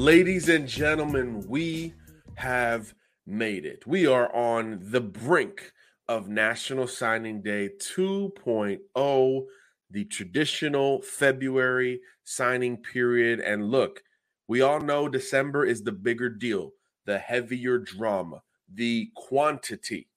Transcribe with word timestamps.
Ladies 0.00 0.48
and 0.48 0.66
gentlemen, 0.66 1.44
we 1.46 1.92
have 2.36 2.94
made 3.26 3.66
it. 3.66 3.86
We 3.86 4.06
are 4.06 4.34
on 4.34 4.78
the 4.80 5.02
brink 5.02 5.74
of 6.08 6.26
National 6.26 6.86
Signing 6.86 7.42
Day 7.42 7.68
2.0, 7.78 9.44
the 9.90 10.04
traditional 10.06 11.02
February 11.02 12.00
signing 12.24 12.78
period. 12.78 13.40
And 13.40 13.70
look, 13.70 14.02
we 14.48 14.62
all 14.62 14.80
know 14.80 15.06
December 15.06 15.66
is 15.66 15.82
the 15.82 15.92
bigger 15.92 16.30
deal, 16.30 16.72
the 17.04 17.18
heavier 17.18 17.76
drama, 17.76 18.40
the 18.72 19.10
quantity 19.14 20.08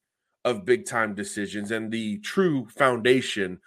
of 0.45 0.64
big 0.64 0.86
time 0.86 1.14
decisions, 1.14 1.72
and 1.72 1.92
the 1.92 2.20
true 2.20 2.70
foundation 2.70 3.59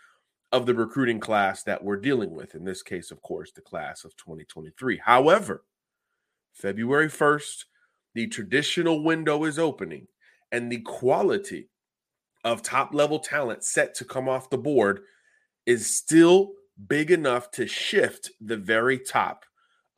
of 0.50 0.64
the 0.64 0.74
recruiting 0.74 1.20
class 1.20 1.62
that 1.64 1.84
we're 1.84 2.00
dealing 2.00 2.34
with. 2.34 2.54
In 2.54 2.64
this 2.64 2.82
case, 2.82 3.10
of 3.10 3.20
course, 3.20 3.52
the 3.52 3.60
class 3.60 4.02
of 4.06 4.16
2023. 4.16 5.02
However, 5.04 5.62
February 6.56 7.08
1st, 7.08 7.64
the 8.14 8.26
traditional 8.26 9.04
window 9.04 9.44
is 9.44 9.58
opening, 9.58 10.06
and 10.50 10.72
the 10.72 10.80
quality 10.80 11.68
of 12.44 12.62
top 12.62 12.94
level 12.94 13.18
talent 13.18 13.62
set 13.62 13.94
to 13.94 14.06
come 14.06 14.26
off 14.26 14.48
the 14.48 14.56
board 14.56 15.00
is 15.66 15.94
still 15.94 16.52
big 16.88 17.10
enough 17.10 17.50
to 17.50 17.66
shift 17.66 18.30
the 18.40 18.56
very 18.56 18.98
top 18.98 19.44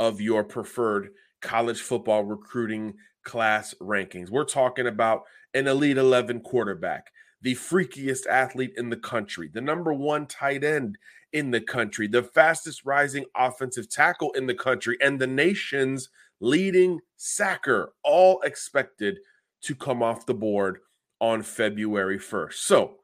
of 0.01 0.21
your 0.21 0.43
preferred 0.43 1.11
college 1.41 1.81
football 1.81 2.25
recruiting 2.25 2.95
class 3.23 3.73
rankings. 3.81 4.29
We're 4.29 4.45
talking 4.45 4.89
about 4.89 5.23
an 5.55 5.69
Elite 5.69 5.97
11 5.97 6.41
quarterback, 6.41 7.13
the 7.41 7.55
freakiest 7.55 8.27
athlete 8.27 8.73
in 8.77 8.91
the 8.91 8.97
country, 8.97 9.49
the 9.53 9.61
number 9.61 9.93
one 9.93 10.27
tight 10.27 10.65
end 10.65 10.99
in 11.33 11.53
the 11.53 11.61
country, 11.61 12.09
the 12.09 12.23
fastest 12.23 12.85
rising 12.85 13.27
offensive 13.37 13.89
tackle 13.89 14.33
in 14.33 14.47
the 14.47 14.55
country, 14.55 14.97
and 15.01 15.21
the 15.21 15.27
nation's 15.27 16.09
leading 16.41 17.01
sacker, 17.17 17.93
all 18.05 18.41
expected 18.43 19.19
to 19.63 19.75
come 19.75 20.03
off 20.03 20.27
the 20.27 20.35
board 20.35 20.79
on 21.21 21.43
February 21.43 22.19
1st. 22.19 22.55
So, 22.55 22.97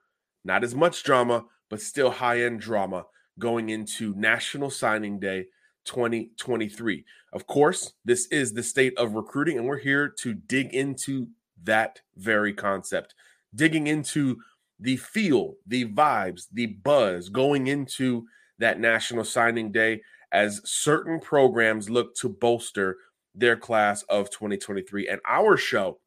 not 0.45 0.63
as 0.63 0.75
much 0.75 1.03
drama, 1.03 1.45
but 1.71 1.81
still 1.81 2.11
high 2.11 2.43
end 2.43 2.61
drama 2.61 3.07
going 3.39 3.71
into 3.71 4.15
National 4.15 4.71
Signing 4.71 5.19
Day 5.19 5.47
2023. 5.85 7.05
Of 7.33 7.47
course, 7.47 7.95
this 8.05 8.27
is 8.29 8.53
the 8.53 8.63
state 8.63 8.97
of 8.97 9.15
recruiting, 9.15 9.59
and 9.59 9.67
we're 9.67 9.79
here 9.79 10.09
to 10.21 10.35
dig 10.35 10.73
into 10.75 11.29
that 11.65 12.01
very 12.17 12.53
concept, 12.53 13.15
digging 13.55 13.87
into 13.87 14.39
the 14.79 14.97
feel, 14.97 15.55
the 15.67 15.87
vibes, 15.87 16.47
the 16.53 16.67
buzz 16.67 17.29
going 17.29 17.67
into 17.67 18.27
that 18.59 18.79
National 18.79 19.25
Signing 19.25 19.73
Day 19.73 20.03
as 20.33 20.61
certain 20.65 21.21
programs 21.21 21.89
look 21.89 22.15
to 22.17 22.29
bolster 22.29 22.97
their 23.35 23.57
class 23.57 24.03
of 24.05 24.31
2023. 24.31 25.09
And 25.09 25.21
our 25.27 25.57
show 25.57 25.99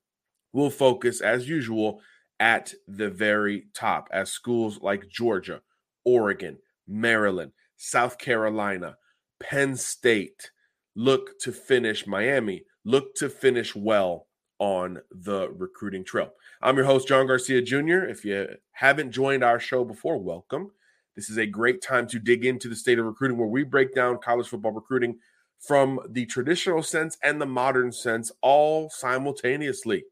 will 0.53 0.69
focus, 0.69 1.21
as 1.21 1.47
usual, 1.47 2.01
at 2.39 2.73
the 2.87 3.09
very 3.09 3.67
top 3.73 4.07
as 4.11 4.31
schools 4.31 4.79
like 4.81 5.09
Georgia, 5.09 5.61
Oregon, 6.05 6.57
Maryland, 6.87 7.51
South 7.77 8.17
Carolina, 8.17 8.95
Penn 9.39 9.75
State 9.75 10.51
look 10.95 11.39
to 11.39 11.51
finish 11.51 12.07
Miami, 12.07 12.63
look 12.83 13.13
to 13.15 13.29
finish 13.29 13.75
well 13.75 14.27
on 14.59 14.99
the 15.11 15.49
recruiting 15.51 16.03
trail. 16.03 16.31
I'm 16.61 16.75
your 16.75 16.85
host, 16.85 17.07
John 17.07 17.27
Garcia 17.27 17.61
Jr. 17.61 18.05
If 18.05 18.25
you 18.25 18.47
haven't 18.71 19.11
joined 19.11 19.43
our 19.43 19.59
show 19.59 19.83
before, 19.85 20.17
welcome. 20.17 20.71
This 21.15 21.29
is 21.29 21.37
a 21.37 21.45
great 21.45 21.81
time 21.81 22.07
to 22.07 22.19
dig 22.19 22.45
into 22.45 22.67
the 22.67 22.75
state 22.75 22.97
of 22.97 23.05
recruiting 23.05 23.37
where 23.37 23.47
we 23.47 23.63
break 23.63 23.93
down 23.93 24.17
college 24.19 24.47
football 24.47 24.71
recruiting 24.71 25.17
from 25.59 25.99
the 26.09 26.25
traditional 26.25 26.83
sense 26.83 27.17
and 27.23 27.41
the 27.41 27.45
modern 27.45 27.91
sense 27.91 28.31
all 28.41 28.89
simultaneously. 28.89 30.03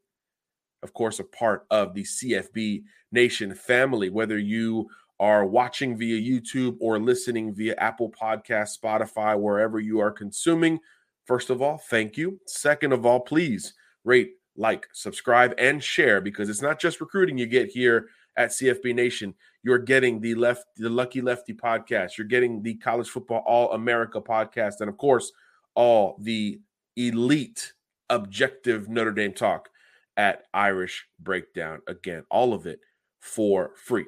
Of 0.82 0.92
course, 0.92 1.18
a 1.18 1.24
part 1.24 1.66
of 1.70 1.94
the 1.94 2.02
CFB 2.04 2.82
Nation 3.12 3.54
family, 3.54 4.10
whether 4.10 4.38
you 4.38 4.88
are 5.18 5.46
watching 5.46 5.96
via 5.96 6.20
YouTube 6.20 6.76
or 6.80 6.98
listening 6.98 7.54
via 7.54 7.74
Apple 7.78 8.10
Podcast, 8.10 8.78
Spotify, 8.78 9.38
wherever 9.38 9.80
you 9.80 9.98
are 10.00 10.10
consuming. 10.10 10.78
First 11.24 11.50
of 11.50 11.62
all, 11.62 11.78
thank 11.78 12.16
you. 12.16 12.38
Second 12.46 12.92
of 12.92 13.06
all, 13.06 13.20
please 13.20 13.72
rate, 14.04 14.32
like, 14.56 14.86
subscribe, 14.92 15.54
and 15.58 15.82
share 15.82 16.20
because 16.20 16.48
it's 16.48 16.62
not 16.62 16.78
just 16.78 17.00
recruiting 17.00 17.38
you 17.38 17.46
get 17.46 17.68
here 17.68 18.08
at 18.36 18.50
CFB 18.50 18.94
Nation. 18.94 19.34
You're 19.62 19.78
getting 19.78 20.20
the 20.20 20.34
left, 20.34 20.64
the 20.76 20.90
Lucky 20.90 21.20
Lefty 21.20 21.54
podcast. 21.54 22.18
You're 22.18 22.26
getting 22.26 22.62
the 22.62 22.74
College 22.74 23.08
Football 23.08 23.42
All 23.46 23.72
America 23.72 24.20
podcast, 24.20 24.80
and 24.80 24.88
of 24.88 24.96
course, 24.96 25.32
all 25.74 26.16
the 26.20 26.60
elite, 26.96 27.72
objective 28.08 28.88
Notre 28.88 29.12
Dame 29.12 29.32
talk 29.32 29.68
at 30.16 30.44
Irish 30.54 31.06
Breakdown. 31.18 31.80
Again, 31.86 32.24
all 32.30 32.54
of 32.54 32.66
it 32.66 32.80
for 33.20 33.72
free. 33.76 34.06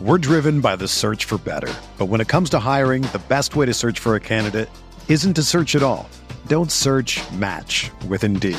We're 0.00 0.18
driven 0.18 0.60
by 0.60 0.76
the 0.76 0.88
search 0.88 1.24
for 1.24 1.38
better, 1.38 1.72
but 1.98 2.06
when 2.06 2.20
it 2.20 2.28
comes 2.28 2.50
to 2.50 2.58
hiring, 2.58 3.02
the 3.02 3.22
best 3.28 3.56
way 3.56 3.64
to 3.64 3.72
search 3.72 4.00
for 4.00 4.16
a 4.16 4.20
candidate 4.20 4.68
isn't 5.08 5.34
to 5.34 5.42
search 5.42 5.76
at 5.76 5.82
all. 5.82 6.08
Don't 6.46 6.70
search. 6.70 7.20
Match 7.32 7.90
with 8.08 8.24
Indeed. 8.24 8.58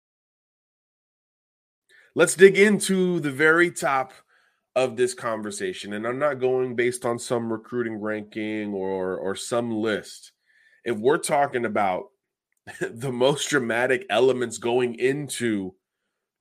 Let's 2.13 2.35
dig 2.35 2.57
into 2.57 3.19
the 3.21 3.31
very 3.31 3.71
top 3.71 4.13
of 4.75 4.97
this 4.97 5.13
conversation. 5.13 5.93
And 5.93 6.05
I'm 6.05 6.19
not 6.19 6.39
going 6.39 6.75
based 6.75 7.05
on 7.05 7.19
some 7.19 7.51
recruiting 7.51 7.95
ranking 7.95 8.73
or 8.73 9.17
or 9.17 9.35
some 9.35 9.71
list. 9.71 10.33
If 10.83 10.97
we're 10.97 11.17
talking 11.17 11.65
about 11.65 12.05
the 12.81 13.11
most 13.11 13.49
dramatic 13.49 14.05
elements 14.09 14.57
going 14.57 14.95
into 14.95 15.75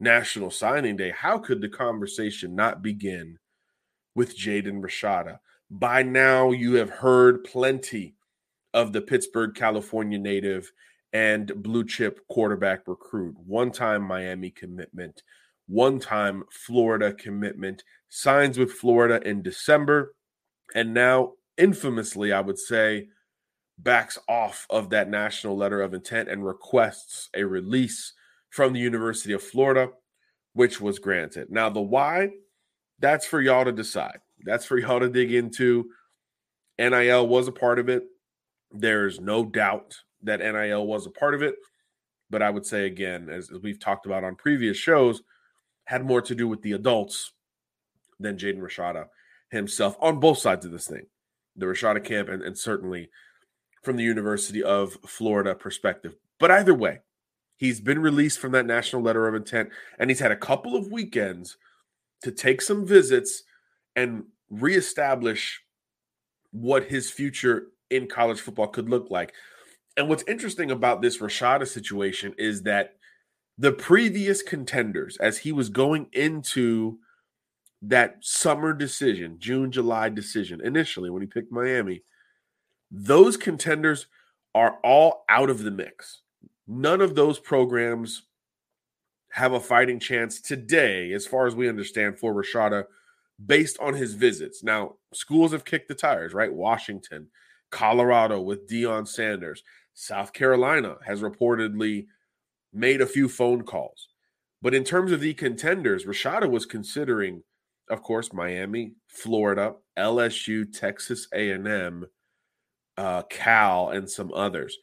National 0.01 0.51
Signing 0.51 0.97
Day, 0.97 1.13
how 1.17 1.39
could 1.39 1.61
the 1.61 1.69
conversation 1.69 2.55
not 2.55 2.83
begin 2.83 3.39
with 4.15 4.37
Jaden 4.37 4.81
Rashada? 4.81 5.39
By 5.71 6.03
now, 6.03 6.51
you 6.51 6.75
have 6.75 6.91
heard 6.91 7.45
plenty 7.45 8.17
of 8.75 8.93
the 8.93 9.01
Pittsburg, 9.01 9.55
California 9.55 10.19
native 10.19 10.73
and 11.13 11.53
blue 11.57 11.85
chip 11.85 12.21
quarterback 12.29 12.87
recruit, 12.87 13.35
one 13.39 13.71
time 13.71 14.03
Miami 14.03 14.51
commitment, 14.51 15.23
one 15.71 16.01
time 16.01 16.43
Florida 16.51 17.13
commitment, 17.13 17.85
signs 18.09 18.59
with 18.59 18.73
Florida 18.73 19.27
in 19.27 19.41
December, 19.41 20.15
and 20.75 20.93
now, 20.93 21.35
infamously, 21.57 22.33
I 22.33 22.41
would 22.41 22.59
say, 22.59 23.07
backs 23.79 24.19
off 24.29 24.67
of 24.69 24.91
that 24.91 25.09
national 25.09 25.57
letter 25.57 25.81
of 25.81 25.95
intent 25.95 26.29
and 26.29 26.45
requests 26.45 27.31
a 27.35 27.45
release 27.45 28.13
from 28.51 28.73
the 28.73 28.81
University 28.81 29.33
of 29.33 29.43
Florida, 29.43 29.91
which 30.55 30.81
was 30.81 30.99
granted. 30.99 31.51
Now, 31.51 31.71
the 31.71 31.81
why, 31.81 32.31
that's 32.99 33.25
for 33.25 33.41
y'all 33.41 33.65
to 33.65 33.73
decide. 33.73 34.19
That's 34.43 34.65
for 34.65 34.77
y'all 34.77 35.01
to 35.01 35.09
dig 35.09 35.33
into. 35.33 35.91
NIL 36.79 37.29
was 37.29 37.47
a 37.47 37.53
part 37.53 37.79
of 37.79 37.89
it. 37.89 38.05
There's 38.73 39.21
no 39.21 39.45
doubt 39.45 39.97
that 40.23 40.41
NIL 40.41 40.87
was 40.87 41.07
a 41.07 41.11
part 41.11 41.35
of 41.35 41.43
it. 41.43 41.55
But 42.29 42.43
I 42.43 42.51
would 42.51 42.67
say, 42.67 42.87
again, 42.87 43.29
as, 43.29 43.51
as 43.51 43.61
we've 43.61 43.81
talked 43.81 44.07
about 44.07 44.25
on 44.25 44.35
previous 44.35 44.77
shows, 44.77 45.23
had 45.91 46.07
more 46.07 46.23
to 46.23 46.37
do 46.37 46.47
with 46.47 46.63
the 46.63 46.71
adults 46.71 47.33
than 48.21 48.39
Jaden 48.39 48.61
Rashada 48.61 49.07
himself 49.51 49.97
on 50.01 50.21
both 50.21 50.39
sides 50.39 50.65
of 50.65 50.71
this 50.71 50.87
thing 50.87 51.07
the 51.57 51.67
Rashada 51.67 52.03
camp 52.03 52.29
and, 52.29 52.43
and 52.43 52.57
certainly 52.57 53.11
from 53.83 53.97
the 53.97 54.05
University 54.05 54.63
of 54.63 54.97
Florida 55.05 55.53
perspective. 55.53 56.15
But 56.39 56.53
either 56.53 56.73
way, 56.73 57.01
he's 57.57 57.81
been 57.81 57.99
released 57.99 58.39
from 58.39 58.53
that 58.53 58.67
national 58.67 59.03
letter 59.03 59.27
of 59.27 59.35
intent 59.35 59.71
and 59.99 60.09
he's 60.09 60.21
had 60.21 60.31
a 60.31 60.37
couple 60.37 60.77
of 60.77 60.93
weekends 60.93 61.57
to 62.23 62.31
take 62.31 62.63
some 62.63 62.87
visits 62.87 63.43
and 63.97 64.27
reestablish 64.49 65.61
what 66.53 66.85
his 66.85 67.11
future 67.11 67.67
in 67.91 68.07
college 68.07 68.41
football 68.41 68.69
could 68.69 68.89
look 68.89 69.11
like. 69.11 69.33
And 69.97 70.09
what's 70.09 70.25
interesting 70.29 70.71
about 70.71 71.03
this 71.03 71.19
Rashada 71.19 71.67
situation 71.67 72.33
is 72.39 72.63
that 72.63 72.95
the 73.61 73.73
previous 73.73 74.41
contenders, 74.41 75.19
as 75.19 75.37
he 75.37 75.53
was 75.53 75.69
going 75.69 76.07
into 76.15 76.99
that 77.83 78.17
summer 78.23 78.73
decision, 78.73 79.37
June, 79.39 79.71
July 79.71 80.09
decision, 80.09 80.63
initially 80.65 81.11
when 81.11 81.21
he 81.21 81.29
picked 81.29 81.53
Miami, 81.53 82.03
those 82.91 83.37
contenders 83.37 84.07
are 84.55 84.79
all 84.83 85.27
out 85.29 85.51
of 85.51 85.63
the 85.63 85.71
mix. 85.71 86.23
None 86.67 87.03
of 87.03 87.15
those 87.15 87.39
programs 87.39 88.23
have 89.33 89.53
a 89.53 89.61
fighting 89.61 90.01
chance 90.01 90.41
today, 90.41 91.13
as 91.13 91.27
far 91.27 91.47
as 91.47 91.55
we 91.55 91.69
understand, 91.69 92.19
for 92.19 92.33
Rashada 92.33 92.85
based 93.45 93.79
on 93.79 93.93
his 93.93 94.15
visits. 94.15 94.65
Now, 94.65 94.95
schools 95.13 95.53
have 95.53 95.67
kicked 95.67 95.89
the 95.89 95.95
tires, 95.95 96.33
right? 96.33 96.53
Washington, 96.53 97.29
Colorado 97.69 98.41
with 98.41 98.67
Deion 98.67 99.07
Sanders, 99.07 99.63
South 99.93 100.33
Carolina 100.33 100.97
has 101.05 101.21
reportedly 101.21 102.07
made 102.73 103.01
a 103.01 103.07
few 103.07 103.29
phone 103.29 103.63
calls. 103.63 104.09
But 104.63 104.75
in 104.75 104.85
terms 104.85 105.13
of 105.13 105.21
the 105.21 105.35
contenders, 105.35 106.05
Rashada 106.05 106.51
was 106.51 106.67
considering, 106.67 107.43
of 107.89 108.03
course, 108.03 108.33
Miami, 108.33 108.95
Florida, 109.09 109.75
LSU, 109.99 110.71
Texas 110.71 111.27
A&M, 111.33 112.07
uh, 112.97 113.23
Cal, 113.23 113.91
and 113.91 114.09
some 114.09 114.33
others. 114.35 114.77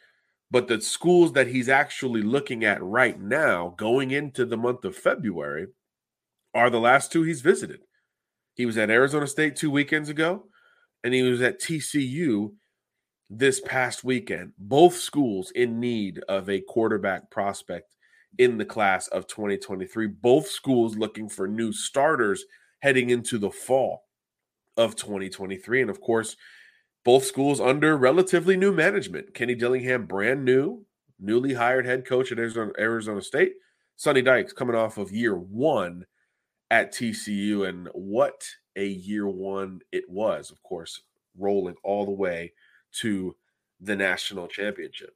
But 0.50 0.68
the 0.68 0.81
schools 0.81 1.34
that 1.34 1.48
he's 1.48 1.69
actually 1.69 2.22
looking 2.22 2.63
at 2.63 2.81
right 2.81 3.19
now, 3.19 3.75
going 3.78 4.12
into 4.12 4.45
the 4.45 4.57
month 4.57 4.86
of 4.86 4.95
February, 4.95 5.68
are 6.54 6.69
the 6.69 6.80
last 6.80 7.12
two 7.12 7.24
he's 7.24 7.42
visited. 7.42 7.81
He 8.56 8.66
was 8.66 8.78
at 8.78 8.89
Arizona 8.89 9.28
State 9.28 9.56
two 9.56 9.69
weekends 9.69 10.10
ago, 10.10 10.45
and 11.04 11.13
he 11.13 11.22
was 11.22 11.42
at 11.42 11.62
TCU 11.62 12.54
this 13.29 13.59
past 13.59 14.03
weekend. 14.03 14.53
Both 14.57 14.95
schools 14.95 15.51
in 15.51 15.79
need 15.79 16.19
of 16.29 16.50
a 16.50 16.62
quarterback 16.62 17.29
prospect 17.29 17.95
in 18.38 18.57
the 18.57 18.65
class 18.65 19.07
of 19.07 19.27
2023. 19.27 20.07
Both 20.07 20.47
schools 20.47 20.97
looking 20.97 21.29
for 21.29 21.47
new 21.47 21.71
starters 21.71 22.45
heading 22.79 23.09
into 23.09 23.38
the 23.38 23.51
fall 23.51 24.03
of 24.75 24.95
2023. 24.95 25.81
And 25.81 25.89
of 25.89 26.00
course, 26.00 26.35
both 27.03 27.25
schools 27.25 27.59
under 27.59 27.97
relatively 27.97 28.57
new 28.57 28.71
management. 28.71 29.34
Kenny 29.34 29.55
Dillingham, 29.55 30.05
brand 30.05 30.43
new, 30.46 30.86
newly 31.19 31.53
hired 31.53 31.86
head 31.86 32.05
coach 32.05 32.31
at 32.31 32.39
Arizona, 32.39 32.72
Arizona 32.77 33.22
State. 33.22 33.53
Sonny 33.96 34.22
Dykes 34.22 34.53
coming 34.53 34.75
off 34.75 34.98
of 34.98 35.12
year 35.12 35.36
one 35.36 36.05
at 36.69 36.93
TCU, 36.93 37.67
and 37.67 37.89
what 37.93 38.46
a 38.75 38.86
year 38.86 39.27
one 39.27 39.79
it 39.91 40.03
was, 40.07 40.51
of 40.51 40.62
course, 40.62 41.01
rolling 41.36 41.75
all 41.84 42.05
the 42.05 42.12
way 42.12 42.53
to 42.94 43.36
the 43.79 43.96
national 43.96 44.48
championship. 44.48 45.15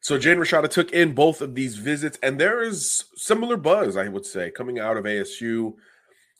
So 0.00 0.18
Jane 0.18 0.38
Rashada 0.38 0.68
took 0.68 0.92
in 0.92 1.14
both 1.14 1.40
of 1.40 1.54
these 1.54 1.76
visits, 1.76 2.18
and 2.22 2.40
there 2.40 2.62
is 2.62 3.04
similar 3.16 3.56
buzz, 3.56 3.96
I 3.96 4.08
would 4.08 4.24
say, 4.24 4.50
coming 4.50 4.78
out 4.78 4.96
of 4.96 5.04
ASU 5.04 5.74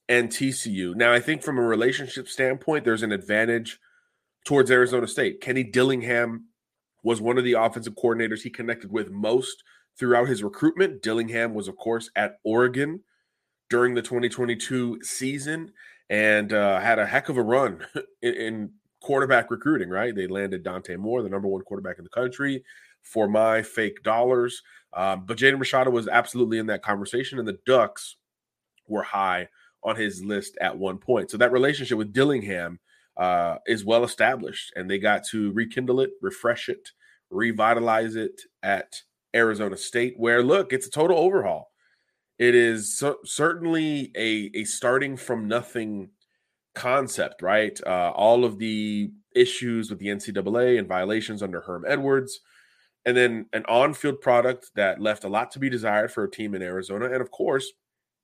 and 0.09 0.29
TCU. 0.29 0.95
Now, 0.95 1.13
I 1.13 1.21
think 1.21 1.43
from 1.43 1.59
a 1.59 1.63
relationship 1.63 2.29
standpoint, 2.29 2.85
there's 2.85 3.03
an 3.03 3.13
advantage 3.13 3.79
towards 4.45 4.71
Arizona 4.71 5.07
State. 5.07 5.41
Kenny 5.41 5.63
Dillingham 5.63 6.47
was 7.03 7.21
one 7.21 7.39
of 7.39 7.45
the 7.45 7.55
offensive 7.55 7.95
coordinators 7.95 8.43
he 8.43 8.51
connected 8.51 8.91
with 8.91 9.11
most 9.11 9.63
throughout 9.99 10.29
his 10.29 10.43
recruitment. 10.43 11.03
Dillingham 11.03 11.55
was, 11.55 11.69
of 11.69 11.77
course, 11.77 12.11
at 12.17 12.39
Oregon 12.45 13.01
during 13.69 13.95
the 13.95 14.03
2022 14.03 15.01
season 15.03 15.73
and 16.09 16.53
uh, 16.53 16.81
had 16.81 16.99
a 16.99 17.07
heck 17.07 17.29
of 17.29 17.37
a 17.37 17.43
run 17.43 17.85
in, 18.23 18.35
in, 18.35 18.71
quarterback 19.01 19.51
recruiting, 19.51 19.89
right? 19.89 20.15
They 20.15 20.27
landed 20.27 20.63
Dante 20.63 20.97
Moore, 20.97 21.23
the 21.23 21.29
number 21.29 21.49
one 21.49 21.63
quarterback 21.63 21.99
in 21.99 22.05
the 22.05 22.11
country, 22.11 22.65
for 23.03 23.29
my 23.29 23.63
fake 23.63 24.03
dollars. 24.03 24.63
Um, 24.93 25.25
but 25.27 25.39
Jaden 25.39 25.59
Rashada 25.59 25.91
was 25.91 26.09
absolutely 26.09 26.59
in 26.59 26.67
that 26.67 26.83
conversation, 26.83 27.39
and 27.39 27.49
the 27.49 27.59
Ducks 27.67 28.17
were 28.87 29.03
high 29.03 29.49
on 29.83 29.97
his 29.97 30.23
list 30.23 30.59
at 30.61 30.77
one 30.77 30.99
point. 30.99 31.31
So 31.31 31.39
that 31.39 31.53
relationship 31.53 31.97
with 31.97 32.13
Dillingham 32.13 32.79
uh, 33.17 33.57
is 33.67 33.85
well 33.85 34.05
established, 34.05 34.73
and 34.77 34.91
they 34.91 34.99
got 34.99 35.25
to 35.31 35.53
rekindle 35.53 36.01
it, 36.01 36.11
refresh 36.21 36.69
it, 36.69 36.89
revitalize 37.31 38.17
it 38.17 38.41
at 38.63 39.01
Arizona 39.35 39.77
State, 39.77 40.15
where 40.17 40.43
look, 40.43 40.73
it's 40.73 40.87
a 40.87 40.91
total 40.91 41.19
overhaul. 41.19 41.71
It 42.39 42.55
is 42.55 42.97
so, 42.97 43.19
certainly 43.25 44.11
a, 44.17 44.51
a 44.55 44.65
starting 44.65 45.17
from 45.17 45.47
nothing 45.47 46.11
concept, 46.81 47.43
right? 47.43 47.79
Uh, 47.87 48.13
all 48.15 48.45
of 48.45 48.59
the 48.59 49.11
issues 49.35 49.91
with 49.91 49.99
the 49.99 50.07
NCAA 50.07 50.79
and 50.79 50.89
violations 50.89 51.43
under 51.43 51.61
Herm 51.61 51.85
Edwards 51.87 52.41
and 53.05 53.17
then 53.17 53.47
an 53.53 53.65
on-field 53.67 54.21
product 54.21 54.71
that 54.75 55.01
left 55.01 55.25
a 55.25 55.29
lot 55.29 55.51
to 55.53 55.59
be 55.59 55.71
desired 55.71 56.13
for 56.13 56.25
a 56.25 56.31
team 56.31 56.55
in 56.55 56.63
Arizona, 56.63 57.07
and 57.07 57.21
of 57.21 57.31
course, 57.31 57.73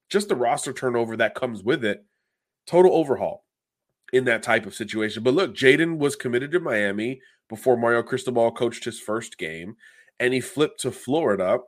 just 0.09 0.29
the 0.29 0.37
roster 0.37 0.73
turnover 0.73 1.17
that 1.17 1.35
comes 1.35 1.63
with 1.63 1.85
it. 1.85 2.05
Total 2.67 2.93
overhaul 2.93 3.45
in 4.13 4.25
that 4.25 4.43
type 4.43 4.67
of 4.67 4.75
situation. 4.75 5.23
But 5.23 5.35
look, 5.35 5.55
Jaden 5.55 5.99
was 5.99 6.15
committed 6.15 6.53
to 6.53 6.61
Miami 6.61 7.21
before 7.49 7.77
Mario 7.77 8.03
Cristobal 8.03 8.53
coached 8.53 8.85
his 8.85 9.01
first 9.01 9.39
game, 9.39 9.77
and 10.21 10.35
he 10.35 10.41
flipped 10.41 10.81
to 10.81 10.93
Florida 10.93 11.59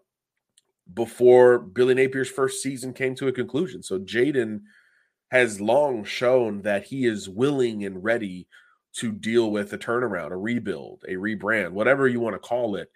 before 0.92 1.59
Billy 1.59 1.95
Napier's 1.95 2.30
first 2.30 2.62
season 2.62 2.92
came 2.92 3.14
to 3.16 3.28
a 3.28 3.33
conclusion. 3.33 3.83
So 3.83 3.99
Jaden 3.99 4.61
has 5.30 5.61
long 5.61 6.04
shown 6.04 6.62
that 6.62 6.85
he 6.85 7.06
is 7.06 7.28
willing 7.28 7.85
and 7.85 8.02
ready 8.02 8.47
to 8.94 9.12
deal 9.12 9.50
with 9.50 9.73
a 9.73 9.78
turnaround, 9.78 10.30
a 10.30 10.37
rebuild, 10.37 11.04
a 11.08 11.12
rebrand, 11.12 11.70
whatever 11.70 12.08
you 12.08 12.20
want 12.20 12.35
to 12.35 12.38
call 12.38 12.76
it. 12.76 12.90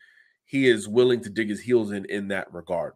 He 0.44 0.68
is 0.68 0.88
willing 0.88 1.20
to 1.22 1.30
dig 1.30 1.48
his 1.48 1.60
heels 1.60 1.92
in 1.92 2.04
in 2.06 2.28
that 2.28 2.52
regard. 2.52 2.94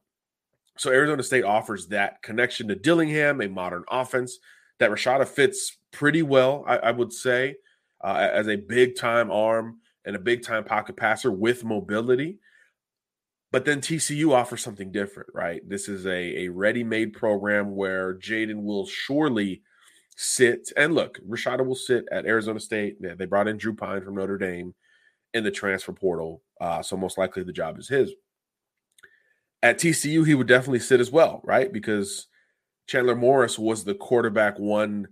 So 0.79 0.91
Arizona 0.91 1.23
State 1.23 1.45
offers 1.45 1.87
that 1.89 2.23
connection 2.23 2.69
to 2.69 2.75
Dillingham, 2.75 3.41
a 3.41 3.49
modern 3.49 3.85
offense 3.91 4.39
that 4.79 4.91
Rashada 4.91 5.27
fits 5.27 5.79
pretty 5.91 6.23
well, 6.23 6.65
I, 6.67 6.77
I 6.77 6.91
would 6.91 7.13
say, 7.13 7.57
uh, 8.05 8.29
as 8.31 8.49
a 8.49 8.57
big 8.57 8.97
time 8.97 9.31
arm 9.31 9.79
and 10.05 10.17
a 10.17 10.21
big 10.21 10.43
time 10.43 10.65
pocket 10.65 10.97
passer 10.97 11.33
with 11.33 11.65
mobility. 11.65 12.39
But 13.57 13.65
then 13.65 13.81
TCU 13.81 14.35
offers 14.35 14.63
something 14.63 14.93
different, 14.93 15.31
right? 15.33 15.67
This 15.67 15.89
is 15.89 16.05
a, 16.05 16.45
a 16.45 16.49
ready 16.49 16.85
made 16.85 17.15
program 17.15 17.75
where 17.75 18.13
Jaden 18.13 18.65
will 18.65 18.85
surely 18.85 19.63
sit. 20.15 20.71
And 20.77 20.95
look, 20.95 21.19
Rashada 21.27 21.65
will 21.65 21.75
sit 21.75 22.05
at 22.13 22.27
Arizona 22.27 22.61
State. 22.61 22.99
They 23.01 23.25
brought 23.25 23.49
in 23.49 23.57
Drew 23.57 23.75
Pyne 23.75 24.03
from 24.03 24.17
Notre 24.17 24.37
Dame 24.37 24.75
in 25.33 25.43
the 25.43 25.51
transfer 25.51 25.95
portal. 25.95 26.43
Uh, 26.61 26.83
so 26.83 26.99
most 26.99 27.17
likely 27.17 27.45
the 27.45 27.53
job 27.55 27.79
is 27.79 27.89
his. 27.89 28.13
At 29.63 29.79
TCU, 29.79 30.27
he 30.27 30.35
would 30.35 30.49
definitely 30.49 30.81
sit 30.81 31.01
as 31.01 31.11
well, 31.11 31.41
right? 31.43 31.73
Because 31.73 32.27
Chandler 32.87 33.17
Morris 33.17 33.59
was 33.59 33.85
the 33.85 33.95
quarterback 33.95 34.59
one 34.59 35.09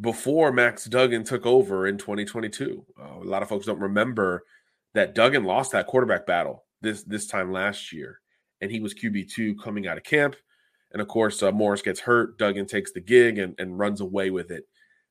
before 0.00 0.50
Max 0.50 0.86
Duggan 0.86 1.22
took 1.22 1.46
over 1.46 1.86
in 1.86 1.98
2022. 1.98 2.84
Uh, 3.00 3.04
a 3.04 3.22
lot 3.22 3.44
of 3.44 3.48
folks 3.48 3.66
don't 3.66 3.78
remember 3.78 4.42
that 4.94 5.14
Duggan 5.14 5.44
lost 5.44 5.70
that 5.70 5.86
quarterback 5.86 6.26
battle 6.26 6.65
this 6.86 7.02
this 7.02 7.26
time 7.26 7.52
last 7.52 7.92
year, 7.92 8.20
and 8.60 8.70
he 8.70 8.80
was 8.80 8.94
QB 8.94 9.30
two 9.32 9.54
coming 9.56 9.86
out 9.86 9.98
of 9.98 10.04
camp. 10.04 10.36
And 10.92 11.02
of 11.02 11.08
course, 11.08 11.42
uh, 11.42 11.52
Morris 11.52 11.82
gets 11.82 12.00
hurt. 12.00 12.38
Duggan 12.38 12.66
takes 12.66 12.92
the 12.92 13.00
gig 13.00 13.38
and, 13.38 13.54
and 13.58 13.78
runs 13.78 14.00
away 14.00 14.30
with 14.30 14.50
it 14.50 14.64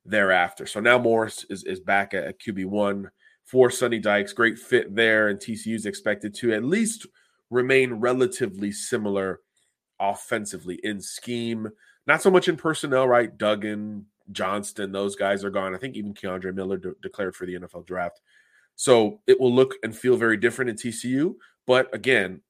thereafter. 0.05 0.65
So 0.65 0.79
now 0.79 0.97
Morris 0.97 1.45
is, 1.49 1.63
is 1.63 1.79
back 1.79 2.13
at, 2.13 2.23
at 2.23 2.39
QB 2.39 2.65
one 2.65 3.11
for 3.43 3.69
Sonny 3.69 3.99
Dykes. 3.99 4.33
Great 4.33 4.57
fit 4.57 4.95
there, 4.95 5.27
and 5.27 5.39
TCU 5.39 5.75
is 5.75 5.85
expected 5.85 6.33
to 6.35 6.53
at 6.53 6.63
least 6.63 7.05
remain 7.49 7.93
relatively 7.93 8.71
similar 8.71 9.41
offensively 9.99 10.79
in 10.83 11.01
scheme. 11.01 11.69
Not 12.07 12.21
so 12.21 12.31
much 12.31 12.47
in 12.47 12.55
personnel, 12.55 13.07
right? 13.07 13.35
Duggan, 13.35 14.05
Johnston, 14.31 14.91
those 14.91 15.15
guys 15.15 15.43
are 15.43 15.49
gone. 15.49 15.75
I 15.75 15.77
think 15.77 15.95
even 15.95 16.13
Kendre 16.13 16.53
Miller 16.53 16.77
de- 16.77 16.93
declared 17.01 17.35
for 17.35 17.45
the 17.45 17.55
NFL 17.55 17.85
draft. 17.85 18.21
So 18.75 19.21
it 19.27 19.39
will 19.39 19.53
look 19.53 19.75
and 19.83 19.95
feel 19.95 20.17
very 20.17 20.37
different 20.37 20.69
in 20.69 20.75
TCU. 20.75 21.35
But 21.67 21.93
again, 21.93 22.41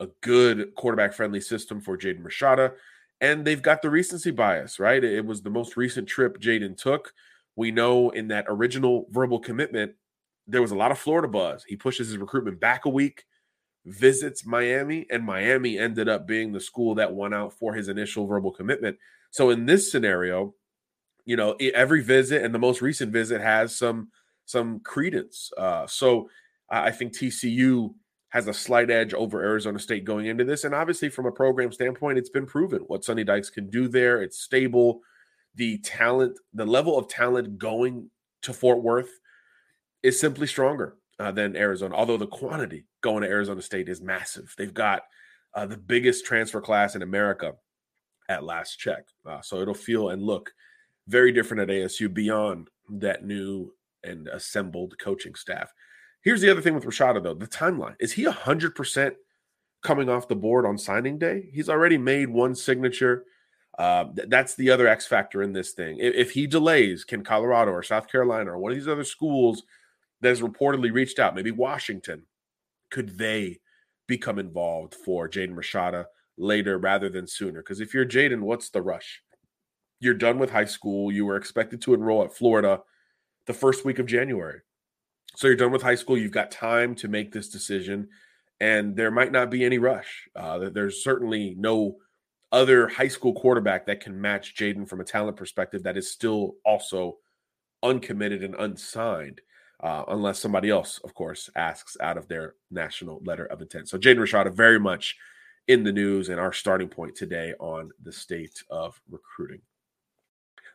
a 0.00 0.08
good 0.20 0.74
quarterback 0.74 1.12
friendly 1.12 1.40
system 1.40 1.80
for 1.80 1.96
Jaden 1.96 2.22
Rashada. 2.22 2.72
And 3.20 3.44
they've 3.44 3.62
got 3.62 3.82
the 3.82 3.90
recency 3.90 4.32
bias, 4.32 4.80
right? 4.80 5.02
It 5.02 5.24
was 5.24 5.42
the 5.42 5.50
most 5.50 5.76
recent 5.76 6.08
trip 6.08 6.40
Jaden 6.40 6.76
took. 6.76 7.12
We 7.54 7.70
know 7.70 8.10
in 8.10 8.28
that 8.28 8.46
original 8.48 9.06
verbal 9.10 9.38
commitment, 9.38 9.92
there 10.48 10.62
was 10.62 10.72
a 10.72 10.76
lot 10.76 10.90
of 10.90 10.98
Florida 10.98 11.28
buzz. 11.28 11.64
He 11.64 11.76
pushes 11.76 12.08
his 12.08 12.18
recruitment 12.18 12.58
back 12.58 12.84
a 12.84 12.88
week, 12.88 13.24
visits 13.86 14.44
Miami, 14.44 15.06
and 15.08 15.24
Miami 15.24 15.78
ended 15.78 16.08
up 16.08 16.26
being 16.26 16.52
the 16.52 16.60
school 16.60 16.96
that 16.96 17.14
won 17.14 17.32
out 17.32 17.52
for 17.52 17.74
his 17.74 17.86
initial 17.88 18.26
verbal 18.26 18.50
commitment. 18.50 18.96
So 19.30 19.50
in 19.50 19.66
this 19.66 19.92
scenario, 19.92 20.54
you 21.24 21.36
know, 21.36 21.52
every 21.52 22.02
visit 22.02 22.42
and 22.42 22.52
the 22.52 22.58
most 22.58 22.82
recent 22.82 23.12
visit 23.12 23.40
has 23.40 23.76
some 23.76 24.08
some 24.46 24.80
credence. 24.80 25.52
Uh, 25.56 25.86
so 25.86 26.28
I 26.68 26.90
think 26.90 27.12
TCU 27.12 27.94
has 28.32 28.48
a 28.48 28.54
slight 28.54 28.90
edge 28.90 29.12
over 29.12 29.42
Arizona 29.42 29.78
State 29.78 30.06
going 30.06 30.24
into 30.26 30.42
this. 30.42 30.64
And 30.64 30.74
obviously, 30.74 31.10
from 31.10 31.26
a 31.26 31.32
program 31.32 31.70
standpoint, 31.70 32.16
it's 32.16 32.30
been 32.30 32.46
proven 32.46 32.80
what 32.86 33.04
Sonny 33.04 33.24
Dykes 33.24 33.50
can 33.50 33.68
do 33.68 33.88
there. 33.88 34.22
It's 34.22 34.40
stable. 34.40 35.00
The 35.54 35.78
talent, 35.78 36.38
the 36.54 36.64
level 36.64 36.98
of 36.98 37.08
talent 37.08 37.58
going 37.58 38.08
to 38.40 38.54
Fort 38.54 38.82
Worth 38.82 39.10
is 40.02 40.18
simply 40.18 40.46
stronger 40.46 40.96
uh, 41.18 41.30
than 41.30 41.56
Arizona, 41.56 41.94
although 41.94 42.16
the 42.16 42.26
quantity 42.26 42.86
going 43.02 43.22
to 43.22 43.28
Arizona 43.28 43.60
State 43.60 43.90
is 43.90 44.00
massive. 44.00 44.54
They've 44.56 44.72
got 44.72 45.02
uh, 45.54 45.66
the 45.66 45.76
biggest 45.76 46.24
transfer 46.24 46.62
class 46.62 46.96
in 46.96 47.02
America 47.02 47.52
at 48.30 48.44
last 48.44 48.78
check. 48.78 49.04
Uh, 49.26 49.42
so 49.42 49.60
it'll 49.60 49.74
feel 49.74 50.08
and 50.08 50.22
look 50.22 50.50
very 51.06 51.32
different 51.32 51.60
at 51.60 51.68
ASU 51.68 52.12
beyond 52.12 52.70
that 52.88 53.26
new 53.26 53.74
and 54.02 54.26
assembled 54.28 54.94
coaching 54.98 55.34
staff. 55.34 55.70
Here's 56.22 56.40
the 56.40 56.50
other 56.50 56.60
thing 56.60 56.74
with 56.74 56.84
Rashada, 56.84 57.22
though 57.22 57.34
the 57.34 57.46
timeline. 57.46 57.96
Is 57.98 58.12
he 58.12 58.24
100% 58.24 59.14
coming 59.82 60.08
off 60.08 60.28
the 60.28 60.36
board 60.36 60.64
on 60.64 60.78
signing 60.78 61.18
day? 61.18 61.50
He's 61.52 61.68
already 61.68 61.98
made 61.98 62.28
one 62.28 62.54
signature. 62.54 63.24
Uh, 63.76 64.04
th- 64.14 64.28
that's 64.28 64.54
the 64.54 64.70
other 64.70 64.86
X 64.86 65.06
factor 65.06 65.42
in 65.42 65.52
this 65.52 65.72
thing. 65.72 65.98
If, 65.98 66.14
if, 66.14 66.30
he 66.30 66.46
delays, 66.46 67.04
can 67.04 67.24
Colorado 67.24 67.72
or 67.72 67.82
South 67.82 68.08
Carolina 68.08 68.52
or 68.52 68.58
one 68.58 68.70
of 68.70 68.78
these 68.78 68.88
other 68.88 69.04
schools 69.04 69.64
that 70.20 70.28
has 70.28 70.40
reportedly 70.40 70.92
reached 70.92 71.18
out, 71.18 71.34
maybe 71.34 71.50
Washington, 71.50 72.22
could 72.90 73.18
they 73.18 73.58
become 74.06 74.38
involved 74.38 74.94
for 74.94 75.28
Jaden 75.28 75.54
Rashada 75.54 76.04
later 76.36 76.78
rather 76.78 77.08
than 77.08 77.26
sooner? 77.26 77.60
Because 77.60 77.80
if 77.80 77.94
you're 77.94 78.06
Jaden, 78.06 78.40
what's 78.40 78.70
the 78.70 78.82
rush? 78.82 79.22
You're 79.98 80.14
done 80.14 80.38
with 80.38 80.50
high 80.50 80.66
school. 80.66 81.10
You 81.10 81.26
were 81.26 81.36
expected 81.36 81.80
to 81.82 81.94
enroll 81.94 82.22
at 82.22 82.34
Florida 82.34 82.80
the 83.46 83.54
first 83.54 83.84
week 83.84 83.98
of 83.98 84.06
January. 84.06 84.60
So 85.36 85.46
you're 85.46 85.56
done 85.56 85.72
with 85.72 85.82
high 85.82 85.94
school. 85.94 86.18
You've 86.18 86.30
got 86.30 86.50
time 86.50 86.94
to 86.96 87.08
make 87.08 87.32
this 87.32 87.48
decision, 87.48 88.08
and 88.60 88.94
there 88.94 89.10
might 89.10 89.32
not 89.32 89.50
be 89.50 89.64
any 89.64 89.78
rush. 89.78 90.28
Uh, 90.36 90.70
there's 90.70 91.02
certainly 91.02 91.54
no 91.58 91.96
other 92.52 92.86
high 92.86 93.08
school 93.08 93.32
quarterback 93.32 93.86
that 93.86 94.00
can 94.00 94.20
match 94.20 94.54
Jaden 94.54 94.86
from 94.86 95.00
a 95.00 95.04
talent 95.04 95.36
perspective 95.38 95.82
that 95.84 95.96
is 95.96 96.12
still 96.12 96.56
also 96.64 97.16
uncommitted 97.82 98.44
and 98.44 98.54
unsigned, 98.56 99.40
uh, 99.82 100.04
unless 100.08 100.38
somebody 100.38 100.68
else, 100.68 101.00
of 101.02 101.14
course, 101.14 101.48
asks 101.56 101.96
out 102.00 102.18
of 102.18 102.28
their 102.28 102.54
national 102.70 103.22
letter 103.24 103.46
of 103.46 103.62
intent. 103.62 103.88
So 103.88 103.98
Jaden 103.98 104.18
Rashada 104.18 104.52
very 104.52 104.78
much 104.78 105.16
in 105.66 105.82
the 105.82 105.92
news 105.92 106.28
and 106.28 106.38
our 106.38 106.52
starting 106.52 106.88
point 106.88 107.16
today 107.16 107.54
on 107.58 107.90
the 108.02 108.12
state 108.12 108.62
of 108.70 109.00
recruiting. 109.10 109.62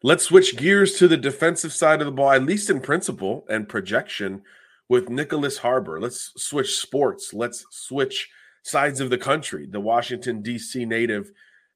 Let's 0.04 0.26
switch 0.26 0.58
gears 0.58 0.98
to 1.00 1.08
the 1.08 1.18
defensive 1.18 1.74
side 1.74 2.02
of 2.02 2.06
the 2.06 2.12
ball, 2.12 2.32
at 2.32 2.44
least 2.44 2.70
in 2.70 2.82
principle 2.82 3.46
and 3.50 3.68
projection, 3.68 4.44
with 4.90 5.08
Nyckoles 5.08 5.58
Harbor. 5.58 6.00
Let's 6.00 6.32
switch 6.38 6.78
sports. 6.78 7.34
Let's 7.34 7.66
switch 7.72 8.30
sides 8.64 9.00
of 9.00 9.10
the 9.10 9.18
country. 9.18 9.66
The 9.66 9.80
Washington, 9.80 10.42
D.C. 10.42 10.86
native 10.86 11.32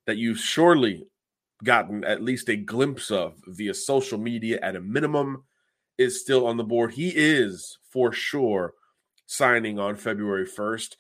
that 0.06 0.18
you've 0.18 0.40
surely 0.40 1.08
gotten 1.64 2.04
at 2.04 2.24
least 2.24 2.50
a 2.50 2.56
glimpse 2.56 3.12
of 3.12 3.36
via 3.48 3.74
social 3.74 4.18
media 4.18 4.60
at 4.62 4.76
a 4.76 4.82
minimum 4.82 5.44
is 5.98 6.22
still 6.22 6.46
on 6.46 6.58
the 6.58 6.64
board. 6.64 6.94
He 6.94 7.10
is 7.10 7.78
for 7.90 8.12
sure 8.12 8.74
signing 9.26 9.80
on 9.80 9.96
February 9.96 10.46
1st. 10.48 10.96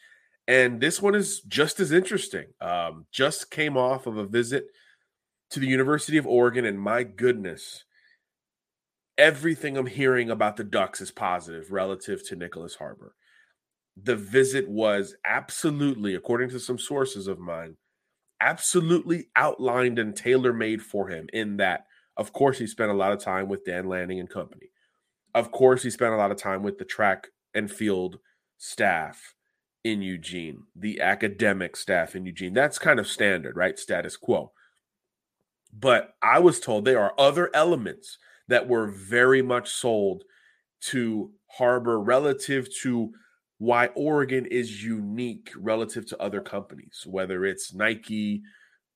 And 0.47 0.81
this 0.81 1.01
one 1.01 1.15
is 1.15 1.41
just 1.41 1.79
as 1.79 1.91
interesting. 1.91 2.47
Um, 2.59 3.05
just 3.11 3.51
came 3.51 3.77
off 3.77 4.07
of 4.07 4.17
a 4.17 4.25
visit 4.25 4.67
to 5.51 5.59
the 5.59 5.67
University 5.67 6.17
of 6.17 6.25
Oregon, 6.25 6.65
and 6.65 6.79
my 6.79 7.03
goodness, 7.03 7.83
everything 9.17 9.77
I'm 9.77 9.85
hearing 9.85 10.29
about 10.29 10.57
the 10.57 10.63
Ducks 10.63 11.01
is 11.01 11.11
positive 11.11 11.71
relative 11.71 12.25
to 12.27 12.35
Nyckoles 12.35 12.77
Harbor. 12.77 13.15
The 14.01 14.15
visit 14.15 14.69
was 14.69 15.15
absolutely, 15.25 16.15
according 16.15 16.49
to 16.51 16.59
some 16.59 16.79
sources 16.79 17.27
of 17.27 17.37
mine, 17.37 17.75
absolutely 18.39 19.27
outlined 19.35 19.99
and 19.99 20.15
tailor 20.15 20.53
made 20.53 20.81
for 20.81 21.09
him. 21.09 21.27
In 21.33 21.57
that, 21.57 21.85
of 22.17 22.31
course, 22.31 22.57
he 22.57 22.65
spent 22.65 22.91
a 22.91 22.95
lot 22.95 23.11
of 23.11 23.19
time 23.19 23.49
with 23.49 23.65
Dan 23.65 23.87
Lanning 23.87 24.19
and 24.19 24.29
company. 24.29 24.71
Of 25.35 25.51
course, 25.51 25.83
he 25.83 25.89
spent 25.89 26.13
a 26.13 26.17
lot 26.17 26.31
of 26.31 26.37
time 26.37 26.63
with 26.63 26.77
the 26.77 26.85
track 26.85 27.27
and 27.53 27.69
field 27.69 28.19
staff 28.57 29.35
in 29.83 30.01
Eugene, 30.01 30.63
the 30.75 31.01
academic 31.01 31.75
staff 31.75 32.15
in 32.15 32.25
Eugene. 32.25 32.53
That's 32.53 32.79
kind 32.79 32.99
of 32.99 33.07
standard, 33.07 33.57
right? 33.57 33.77
Status 33.77 34.15
quo. 34.15 34.53
But 35.73 36.15
I 36.21 36.39
was 36.39 36.59
told 36.59 36.85
there 36.85 37.01
are 37.01 37.13
other 37.17 37.49
elements 37.53 38.17
that 38.47 38.67
were 38.67 38.87
very 38.87 39.41
much 39.41 39.69
sold 39.69 40.23
to 40.81 41.31
Harbor 41.47 41.99
relative 41.99 42.73
to 42.81 43.11
why 43.57 43.87
Oregon 43.87 44.45
is 44.47 44.83
unique 44.83 45.51
relative 45.55 46.05
to 46.07 46.21
other 46.21 46.41
companies, 46.41 47.03
whether 47.05 47.45
it's 47.45 47.73
Nike, 47.73 48.41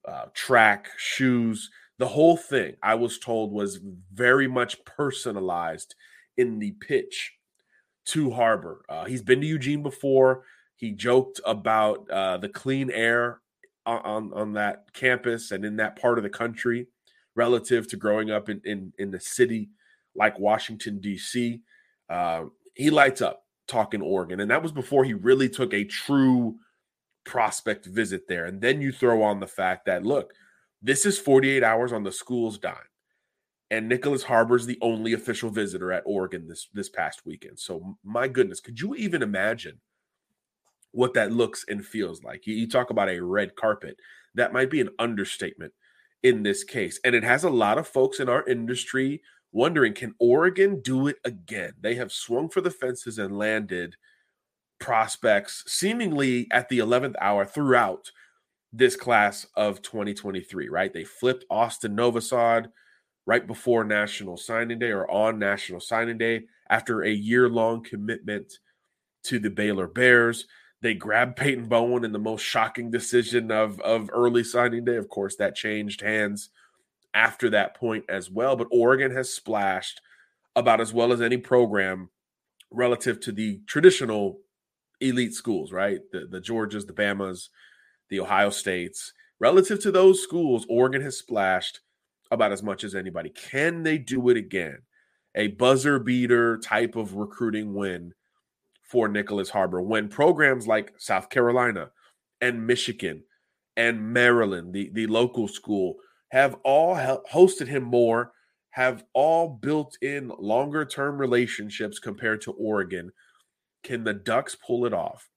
uh, 0.08 0.26
track, 0.34 0.90
shoes, 0.98 1.70
the 1.98 2.08
whole 2.08 2.36
thing, 2.36 2.76
I 2.84 2.96
was 2.96 3.18
told 3.20 3.52
was 3.52 3.80
very 4.14 4.48
much 4.48 4.84
personalized 4.84 5.96
in 6.38 6.60
the 6.60 6.72
pitch 6.72 7.34
to 8.08 8.32
Harbor. 8.32 8.84
Uh, 8.90 9.06
he's 9.06 9.22
been 9.22 9.42
to 9.42 9.48
Eugene 9.48 9.82
before. 9.82 10.44
He 10.76 10.92
joked 10.92 11.40
about 11.46 12.10
uh, 12.10 12.38
the 12.38 12.50
clean 12.50 12.92
air 12.92 13.40
on, 13.86 14.34
on 14.34 14.54
that 14.54 14.92
campus 14.94 15.52
and 15.52 15.64
in 15.64 15.76
that 15.78 16.00
part 16.00 16.18
of 16.18 16.24
the 16.24 16.30
country 16.30 16.88
relative 17.36 17.88
to 17.90 17.98
growing 17.98 18.32
up 18.32 18.50
in 18.50 18.62
in, 18.66 18.94
in 18.98 19.12
the 19.12 19.20
city 19.20 19.70
like 20.16 20.40
Washington 20.40 21.00
D.C. 21.00 21.62
Uh, 22.10 22.46
he 22.74 22.90
lights 22.90 23.22
up 23.22 23.44
talking 23.68 24.02
Oregon, 24.02 24.40
and 24.40 24.52
that 24.52 24.64
was 24.64 24.72
before 24.72 25.04
he 25.04 25.14
really 25.14 25.50
took 25.50 25.74
a 25.74 25.84
true 25.84 26.56
prospect 27.26 27.86
visit 27.86 28.28
there. 28.28 28.46
And 28.46 28.62
then 28.62 28.82
you 28.82 28.92
throw 28.92 29.24
on 29.24 29.40
the 29.40 29.48
fact 29.48 29.86
that 29.86 30.06
look, 30.06 30.34
this 30.82 31.06
is 31.06 31.18
48 31.18 31.64
hours 31.64 31.92
on 31.92 32.04
the 32.04 32.12
school's 32.12 32.58
dime. 32.58 32.76
And 33.72 33.92
Nyckoles 33.92 34.24
Harbor 34.24 34.56
is 34.56 34.68
the 34.68 34.78
only 34.82 35.14
official 35.14 35.50
visitor 35.50 35.92
at 35.92 36.04
Oregon 36.06 36.48
this 36.48 36.70
this 36.74 36.90
past 36.90 37.26
weekend. 37.26 37.60
So 37.60 37.98
my 38.04 38.28
goodness, 38.28 38.60
could 38.60 38.80
you 38.80 38.96
even 38.96 39.24
imagine 39.24 39.82
what 40.96 41.14
that 41.14 41.32
looks 41.32 41.66
and 41.68 41.86
feels 41.86 42.24
like? 42.24 42.48
You, 42.48 42.56
you 42.56 42.68
talk 42.68 42.90
about 42.90 43.10
a 43.10 43.24
red 43.24 43.56
carpet. 43.56 43.98
That 44.34 44.54
might 44.54 44.70
be 44.70 44.82
an 44.82 44.90
understatement 45.00 45.74
in 46.24 46.44
this 46.44 46.64
case. 46.64 47.00
And 47.04 47.14
it 47.14 47.24
has 47.24 47.44
a 47.44 47.50
lot 47.50 47.78
of 47.78 47.88
folks 47.88 48.20
in 48.20 48.30
our 48.30 48.46
industry 48.48 49.22
wondering 49.52 49.94
can 49.94 50.14
Oregon 50.20 50.82
do 50.82 51.08
it 51.08 51.18
again? 51.24 51.74
They 51.80 51.96
have 51.96 52.12
swung 52.12 52.50
for 52.50 52.62
the 52.62 52.72
fences 52.72 53.20
and 53.20 53.38
landed 53.38 53.96
prospects 54.80 55.64
seemingly 55.68 56.48
at 56.52 56.68
the 56.68 56.80
11th 56.80 57.16
hour 57.22 57.46
throughout 57.46 58.12
this 58.74 58.96
class 58.98 59.48
of 59.56 59.82
2023, 59.82 60.68
right? 60.68 60.94
They 60.94 61.06
flipped 61.06 61.46
Austin 61.50 61.96
Novosad 61.96 62.68
right 63.26 63.48
before 63.48 63.84
National 63.84 64.36
Signing 64.36 64.80
Day 64.80 64.92
or 64.92 65.10
on 65.10 65.40
National 65.40 65.80
Signing 65.80 66.18
Day 66.18 66.44
after 66.70 67.04
a 67.04 67.10
year 67.10 67.48
long 67.48 67.84
commitment 67.84 68.60
to 69.24 69.40
the 69.40 69.50
Baylor 69.50 69.88
Bears. 69.88 70.46
They 70.86 70.94
grabbed 70.94 71.38
Peyton 71.38 71.66
Bowen 71.66 72.06
in 72.06 72.12
the 72.12 72.20
most 72.20 72.44
shocking 72.44 72.92
decision 72.92 73.52
of, 73.52 73.80
of 73.80 74.08
early 74.14 74.44
signing 74.44 74.86
day. 74.86 74.98
Of 74.98 75.10
course, 75.10 75.36
that 75.38 75.56
changed 75.56 76.02
hands 76.02 76.52
after 77.12 77.50
that 77.50 77.74
point 77.74 78.06
as 78.08 78.30
well. 78.30 78.56
But 78.56 78.68
Oregon 78.70 79.10
has 79.10 79.34
splashed 79.34 80.00
about 80.56 80.80
as 80.80 80.94
well 80.94 81.12
as 81.12 81.22
any 81.22 81.38
program 81.38 82.12
relative 82.70 83.20
to 83.22 83.32
the 83.32 83.62
traditional 83.66 84.42
elite 85.02 85.34
schools, 85.34 85.72
right? 85.72 86.02
The 86.12 86.28
the 86.30 86.40
Georgias, 86.40 86.86
the 86.86 86.94
Bamas, 86.94 87.50
the 88.12 88.20
Ohio 88.20 88.52
States. 88.52 89.12
Relative 89.40 89.82
to 89.82 89.92
those 89.92 90.22
schools, 90.22 90.68
Oregon 90.70 91.02
has 91.02 91.18
splashed 91.18 91.80
about 92.30 92.52
as 92.52 92.62
much 92.62 92.84
as 92.84 92.94
anybody. 92.94 93.32
Can 93.32 93.82
they 93.82 93.98
do 93.98 94.30
it 94.30 94.38
again? 94.38 94.84
A 95.34 95.48
buzzer 95.48 95.98
beater 95.98 96.60
type 96.60 96.96
of 96.96 97.16
recruiting 97.16 97.74
win 97.74 98.14
for 98.90 99.10
Nyckoles 99.10 99.50
Harbor 99.50 99.82
when 99.82 100.08
programs 100.08 100.68
like 100.68 100.94
South 100.98 101.30
Carolina 101.30 101.90
and 102.42 102.66
Michigan 102.66 103.24
and 103.78 104.14
Maryland, 104.14 104.74
the, 104.74 104.90
the 104.94 105.08
local 105.08 105.48
school, 105.48 105.96
have 106.30 106.56
all 106.64 106.96
hosted 107.32 107.68
him 107.68 107.84
more, 107.84 108.32
have 108.72 109.04
all 109.14 109.50
built 109.62 109.98
in 110.02 110.32
longer 110.40 110.86
term 110.86 111.18
relationships 111.18 112.00
compared 112.00 112.42
to 112.42 112.52
Oregon 112.52 113.12
can 113.86 114.04
the 114.04 114.14
Ducks 114.14 114.56
pull 114.56 114.86
it 114.86 114.94
off? 114.94 115.30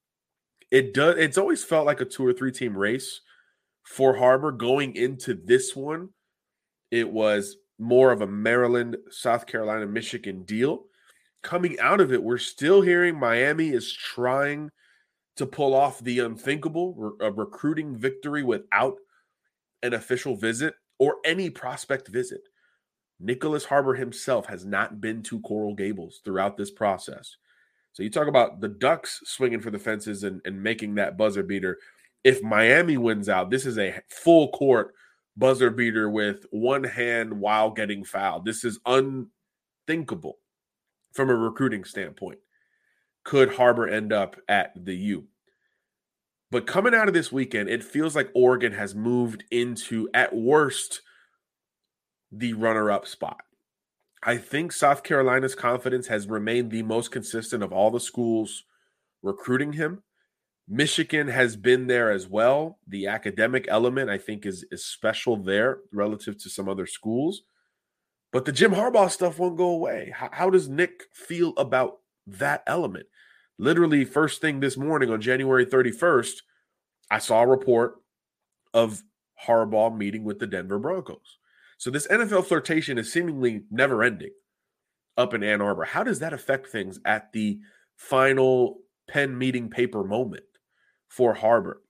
It 0.70 0.94
does. 0.94 1.16
It's 1.18 1.38
always 1.38 1.62
felt 1.62 1.86
like 1.86 2.00
a 2.00 2.04
two 2.04 2.26
or 2.26 2.32
three 2.32 2.50
team 2.50 2.76
race 2.76 3.20
for 3.84 4.16
Harbor 4.16 4.50
going 4.50 4.96
into 4.96 5.34
this 5.34 5.76
one. 5.76 6.08
It 6.90 7.10
was 7.10 7.56
more 7.78 8.10
of 8.10 8.22
a 8.22 8.26
Maryland, 8.26 8.96
South 9.10 9.46
Carolina, 9.46 9.86
Michigan 9.86 10.42
deal. 10.44 10.84
Coming 11.42 11.78
out 11.78 12.00
of 12.00 12.12
it, 12.12 12.22
we're 12.22 12.38
still 12.38 12.82
hearing 12.82 13.18
Miami 13.18 13.70
is 13.70 13.92
trying 13.92 14.70
to 15.36 15.46
pull 15.46 15.72
off 15.72 16.00
the 16.00 16.18
unthinkable, 16.18 17.16
a 17.20 17.30
recruiting 17.30 17.96
victory 17.96 18.42
without 18.42 18.96
an 19.82 19.94
official 19.94 20.34
visit 20.34 20.74
or 20.98 21.16
any 21.24 21.48
prospect 21.48 22.08
visit. 22.08 22.40
Nyckoles 23.22 23.64
Harbor 23.64 23.94
himself 23.94 24.46
has 24.46 24.64
not 24.64 25.00
been 25.00 25.22
to 25.24 25.40
Coral 25.40 25.74
Gables 25.74 26.20
throughout 26.24 26.56
this 26.56 26.72
process. 26.72 27.36
So 27.92 28.02
you 28.02 28.10
talk 28.10 28.28
about 28.28 28.60
the 28.60 28.68
Ducks 28.68 29.20
swinging 29.24 29.60
for 29.60 29.70
the 29.70 29.78
fences 29.78 30.24
and, 30.24 30.40
and 30.44 30.60
making 30.60 30.96
that 30.96 31.16
buzzer 31.16 31.42
beater. 31.42 31.78
If 32.24 32.42
Miami 32.42 32.96
wins 32.96 33.28
out, 33.28 33.50
this 33.50 33.64
is 33.64 33.78
a 33.78 34.00
full 34.08 34.48
court 34.50 34.94
buzzer 35.36 35.70
beater 35.70 36.10
with 36.10 36.46
one 36.50 36.84
hand 36.84 37.32
while 37.32 37.70
getting 37.70 38.04
fouled. 38.04 38.44
This 38.44 38.64
is 38.64 38.80
unthinkable 38.86 40.38
from 41.12 41.30
a 41.30 41.34
recruiting 41.34 41.84
standpoint. 41.84 42.38
Could 43.24 43.54
Harbor 43.54 43.86
end 43.88 44.12
up 44.12 44.36
at 44.48 44.72
the 44.74 44.96
U? 44.96 45.24
But 46.50 46.66
coming 46.66 46.94
out 46.94 47.08
of 47.08 47.14
this 47.14 47.30
weekend, 47.30 47.68
it 47.68 47.84
feels 47.84 48.16
like 48.16 48.30
Oregon 48.34 48.72
has 48.72 48.94
moved 48.94 49.44
into, 49.50 50.08
at 50.14 50.34
worst, 50.34 51.02
the 52.32 52.54
runner 52.54 52.90
up 52.90 53.06
spot. 53.06 53.40
I 54.22 54.36
think 54.36 54.72
South 54.72 55.02
Carolina's 55.02 55.54
confidence 55.54 56.08
has 56.08 56.26
remained 56.26 56.70
the 56.70 56.82
most 56.82 57.10
consistent 57.10 57.62
of 57.62 57.72
all 57.72 57.90
the 57.90 58.00
schools 58.00 58.64
recruiting 59.22 59.74
him. 59.74 60.02
Michigan 60.66 61.28
has 61.28 61.56
been 61.56 61.86
there 61.86 62.10
as 62.10 62.26
well. 62.26 62.78
The 62.86 63.06
academic 63.06 63.66
element, 63.68 64.10
I 64.10 64.18
think, 64.18 64.44
is, 64.44 64.66
is 64.70 64.84
special 64.84 65.36
there 65.36 65.78
relative 65.92 66.36
to 66.42 66.50
some 66.50 66.68
other 66.68 66.86
schools. 66.86 67.42
But 68.32 68.44
the 68.44 68.52
Jim 68.52 68.72
Harbaugh 68.72 69.10
stuff 69.10 69.38
won't 69.38 69.56
go 69.56 69.68
away. 69.68 70.12
How, 70.14 70.28
how 70.32 70.50
does 70.50 70.68
Nick 70.68 71.04
feel 71.12 71.54
about 71.56 71.98
that 72.26 72.62
element? 72.66 73.06
Literally, 73.58 74.04
first 74.04 74.40
thing 74.40 74.60
this 74.60 74.76
morning 74.76 75.10
on 75.10 75.20
January 75.20 75.64
31st, 75.64 76.42
I 77.10 77.18
saw 77.18 77.42
a 77.42 77.46
report 77.46 77.96
of 78.74 79.02
Harbaugh 79.46 79.96
meeting 79.96 80.24
with 80.24 80.38
the 80.38 80.46
Denver 80.46 80.78
Broncos. 80.78 81.38
So 81.78 81.90
this 81.90 82.06
NFL 82.08 82.46
flirtation 82.46 82.98
is 82.98 83.12
seemingly 83.12 83.62
never 83.70 84.02
ending 84.02 84.32
up 85.16 85.32
in 85.32 85.42
Ann 85.42 85.62
Arbor. 85.62 85.84
How 85.84 86.02
does 86.02 86.18
that 86.18 86.32
affect 86.32 86.68
things 86.68 87.00
at 87.04 87.32
the 87.32 87.60
final 87.96 88.78
pen 89.08 89.38
meeting 89.38 89.70
paper 89.70 90.04
moment 90.04 90.44
for 91.08 91.34
Harbor? 91.34 91.82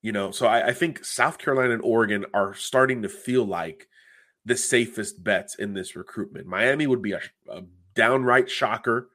You 0.00 0.12
know, 0.12 0.30
so 0.30 0.46
I, 0.46 0.68
I 0.68 0.72
think 0.72 1.04
South 1.04 1.38
Carolina 1.38 1.72
and 1.72 1.82
Oregon 1.82 2.26
are 2.34 2.54
starting 2.54 3.02
to 3.02 3.08
feel 3.08 3.44
like 3.44 3.88
the 4.44 4.56
safest 4.56 5.22
bets 5.22 5.54
in 5.54 5.74
this 5.74 5.96
recruitment. 5.96 6.46
Miami 6.46 6.86
would 6.86 7.02
be 7.02 7.12
a, 7.12 7.20
a 7.50 7.62
downright 7.94 8.50
shocker. 8.50 9.08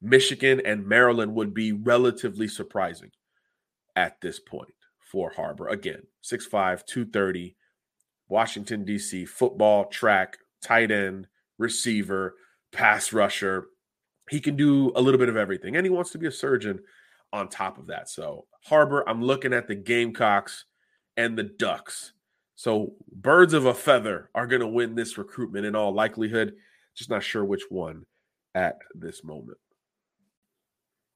Michigan 0.00 0.60
and 0.64 0.86
Maryland 0.86 1.34
would 1.34 1.54
be 1.54 1.72
relatively 1.72 2.48
surprising 2.48 3.10
at 3.94 4.20
this 4.20 4.40
point 4.40 4.74
for 4.98 5.30
Harbor. 5.30 5.68
Again, 5.68 6.02
6'5, 6.24 6.84
230 6.86 7.56
Washington, 8.28 8.84
D.C., 8.84 9.26
football, 9.26 9.84
track, 9.84 10.38
tight 10.62 10.90
end, 10.90 11.26
receiver, 11.58 12.34
pass 12.72 13.12
rusher. 13.12 13.66
He 14.30 14.40
can 14.40 14.56
do 14.56 14.90
a 14.96 15.02
little 15.02 15.18
bit 15.18 15.28
of 15.28 15.36
everything, 15.36 15.76
and 15.76 15.84
he 15.84 15.90
wants 15.90 16.10
to 16.12 16.18
be 16.18 16.26
a 16.26 16.32
surgeon 16.32 16.80
on 17.30 17.48
top 17.48 17.76
of 17.76 17.88
that. 17.88 18.08
So, 18.08 18.46
Harbor, 18.64 19.06
I'm 19.06 19.22
looking 19.22 19.52
at 19.52 19.68
the 19.68 19.74
Gamecocks 19.74 20.64
and 21.16 21.36
the 21.36 21.42
Ducks. 21.42 22.14
So, 22.54 22.94
birds 23.10 23.54
of 23.54 23.66
a 23.66 23.74
feather 23.74 24.30
are 24.34 24.46
going 24.46 24.60
to 24.60 24.66
win 24.66 24.94
this 24.94 25.18
recruitment 25.18 25.66
in 25.66 25.74
all 25.74 25.92
likelihood. 25.92 26.54
Just 26.94 27.10
not 27.10 27.22
sure 27.22 27.44
which 27.44 27.64
one 27.70 28.04
at 28.54 28.78
this 28.94 29.24
moment. 29.24 29.58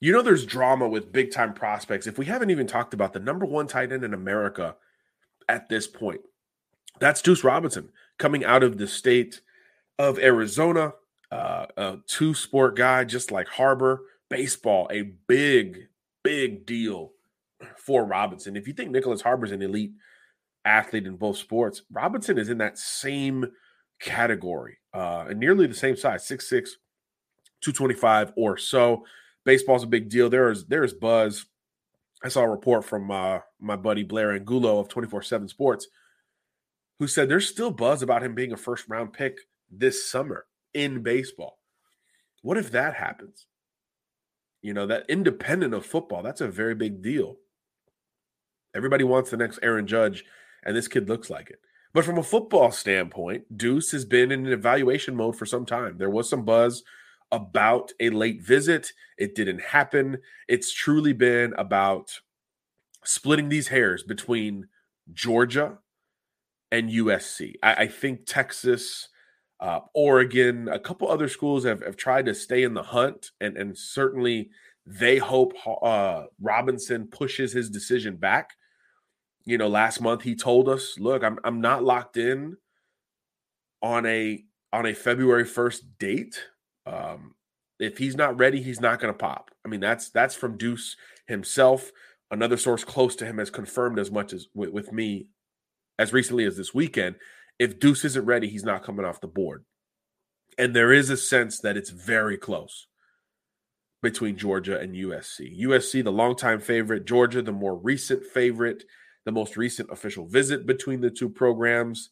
You 0.00 0.12
know, 0.12 0.22
there's 0.22 0.46
drama 0.46 0.88
with 0.88 1.12
big 1.12 1.30
time 1.30 1.54
prospects. 1.54 2.06
If 2.06 2.18
we 2.18 2.26
haven't 2.26 2.50
even 2.50 2.66
talked 2.66 2.94
about 2.94 3.12
the 3.12 3.20
number 3.20 3.46
one 3.46 3.66
tight 3.66 3.92
end 3.92 4.04
in 4.04 4.14
America 4.14 4.76
at 5.48 5.68
this 5.68 5.86
point, 5.86 6.20
that's 7.00 7.22
Deuce 7.22 7.44
Robinson 7.44 7.90
coming 8.18 8.44
out 8.44 8.62
of 8.62 8.78
the 8.78 8.86
state 8.86 9.40
of 9.98 10.18
Arizona, 10.18 10.92
uh, 11.30 11.66
a 11.76 11.98
two 12.06 12.34
sport 12.34 12.76
guy, 12.76 13.04
just 13.04 13.30
like 13.30 13.48
Harbor. 13.48 14.02
Baseball, 14.28 14.88
a 14.90 15.02
big, 15.28 15.86
big 16.24 16.66
deal 16.66 17.12
for 17.76 18.04
Robinson. 18.04 18.56
If 18.56 18.66
you 18.66 18.74
think 18.74 18.90
Nyckoles 18.90 19.22
Harbor's 19.22 19.52
an 19.52 19.62
elite 19.62 19.92
athlete 20.66 21.06
in 21.06 21.16
both 21.16 21.38
sports, 21.38 21.82
Robinson 21.90 22.38
is 22.38 22.50
in 22.50 22.58
that 22.58 22.78
same 22.78 23.46
category, 24.00 24.78
uh, 24.92 25.26
and 25.28 25.40
nearly 25.40 25.66
the 25.66 25.74
same 25.74 25.96
size, 25.96 26.26
6'6, 26.28 26.50
225 27.62 28.32
or 28.36 28.56
so. 28.56 29.04
Baseball's 29.44 29.84
a 29.84 29.88
big 29.88 30.08
deal. 30.08 30.28
There 30.28 30.50
is 30.50 30.66
there 30.66 30.84
is 30.84 30.92
buzz. 30.92 31.46
I 32.24 32.28
saw 32.28 32.42
a 32.42 32.50
report 32.50 32.84
from 32.84 33.10
uh, 33.10 33.38
my 33.60 33.76
buddy 33.76 34.02
Blair 34.02 34.32
Angulo 34.32 34.80
of 34.80 34.88
24 34.88 35.22
7 35.22 35.48
Sports 35.48 35.86
who 36.98 37.06
said 37.06 37.28
there's 37.28 37.48
still 37.48 37.70
buzz 37.70 38.02
about 38.02 38.22
him 38.22 38.34
being 38.34 38.52
a 38.52 38.56
first 38.56 38.88
round 38.88 39.12
pick 39.12 39.38
this 39.70 40.10
summer 40.10 40.46
in 40.74 41.02
baseball. 41.02 41.58
What 42.42 42.56
if 42.56 42.70
that 42.72 42.94
happens? 42.94 43.46
You 44.62 44.74
know, 44.74 44.86
that 44.86 45.08
independent 45.08 45.74
of 45.74 45.84
football, 45.84 46.22
that's 46.22 46.40
a 46.40 46.48
very 46.48 46.74
big 46.74 47.02
deal. 47.02 47.36
Everybody 48.74 49.04
wants 49.04 49.30
the 49.30 49.36
next 49.36 49.58
Aaron 49.62 49.86
Judge, 49.86 50.24
and 50.66 50.76
this 50.76 50.88
kid 50.88 51.08
looks 51.08 51.30
like 51.30 51.48
it. 51.48 51.60
But 51.94 52.04
from 52.04 52.18
a 52.18 52.22
football 52.22 52.70
standpoint, 52.72 53.56
Deuce 53.56 53.92
has 53.92 54.04
been 54.04 54.30
in 54.30 54.46
an 54.46 54.52
evaluation 54.52 55.16
mode 55.16 55.36
for 55.36 55.46
some 55.46 55.64
time. 55.64 55.96
There 55.96 56.10
was 56.10 56.28
some 56.28 56.44
buzz 56.44 56.82
about 57.32 57.92
a 58.00 58.10
late 58.10 58.42
visit. 58.42 58.92
It 59.16 59.34
didn't 59.34 59.62
happen. 59.62 60.18
It's 60.46 60.74
truly 60.74 61.14
been 61.14 61.54
about 61.56 62.20
splitting 63.04 63.48
these 63.48 63.68
hairs 63.68 64.02
between 64.02 64.68
Georgia 65.14 65.78
and 66.70 66.90
USC. 66.90 67.54
I, 67.62 67.74
I 67.74 67.86
think 67.86 68.26
Texas, 68.26 69.08
uh, 69.60 69.80
Oregon, 69.94 70.68
a 70.68 70.78
couple 70.78 71.10
other 71.10 71.28
schools 71.28 71.64
have, 71.64 71.82
have 71.82 71.96
tried 71.96 72.26
to 72.26 72.34
stay 72.34 72.62
in 72.62 72.74
the 72.74 72.82
hunt, 72.82 73.30
and, 73.40 73.56
and 73.56 73.78
certainly 73.78 74.50
they 74.84 75.18
hope 75.18 75.54
uh, 75.82 76.24
Robinson 76.40 77.06
pushes 77.06 77.52
his 77.52 77.70
decision 77.70 78.16
back. 78.16 78.50
You 79.46 79.56
know, 79.56 79.68
last 79.68 80.00
month 80.00 80.22
he 80.22 80.34
told 80.34 80.68
us, 80.68 80.98
"Look, 80.98 81.22
I'm 81.24 81.38
I'm 81.44 81.60
not 81.60 81.82
locked 81.82 82.18
in 82.18 82.56
on 83.80 84.04
a 84.04 84.44
on 84.72 84.86
a 84.86 84.94
February 84.94 85.44
1st 85.44 85.80
date. 85.98 86.44
Um, 86.84 87.34
if 87.78 87.98
he's 87.98 88.16
not 88.16 88.38
ready, 88.38 88.60
he's 88.60 88.80
not 88.80 89.00
going 89.00 89.12
to 89.12 89.18
pop. 89.18 89.50
I 89.64 89.68
mean, 89.68 89.80
that's 89.80 90.10
that's 90.10 90.34
from 90.34 90.56
Deuce 90.56 90.96
himself. 91.26 91.90
Another 92.30 92.56
source 92.56 92.84
close 92.84 93.14
to 93.16 93.26
him 93.26 93.38
has 93.38 93.50
confirmed 93.50 93.98
as 93.98 94.10
much 94.10 94.32
as 94.32 94.48
with, 94.54 94.70
with 94.70 94.92
me 94.92 95.28
as 95.98 96.12
recently 96.12 96.44
as 96.44 96.56
this 96.56 96.74
weekend. 96.74 97.16
If 97.58 97.78
Deuce 97.78 98.04
isn't 98.04 98.26
ready, 98.26 98.48
he's 98.48 98.64
not 98.64 98.82
coming 98.82 99.06
off 99.06 99.20
the 99.20 99.28
board. 99.28 99.64
And 100.58 100.74
there 100.74 100.92
is 100.92 101.10
a 101.10 101.16
sense 101.16 101.60
that 101.60 101.76
it's 101.76 101.90
very 101.90 102.36
close 102.36 102.86
between 104.02 104.36
Georgia 104.36 104.78
and 104.78 104.94
USC. 104.94 105.60
USC, 105.62 106.02
the 106.04 106.12
longtime 106.12 106.60
favorite, 106.60 107.06
Georgia, 107.06 107.42
the 107.42 107.52
more 107.52 107.76
recent 107.76 108.24
favorite, 108.24 108.84
the 109.26 109.32
most 109.32 109.56
recent 109.56 109.90
official 109.90 110.24
visit 110.24 110.64
between 110.64 111.02
the 111.02 111.10
two 111.10 111.28
programs. 111.28 112.10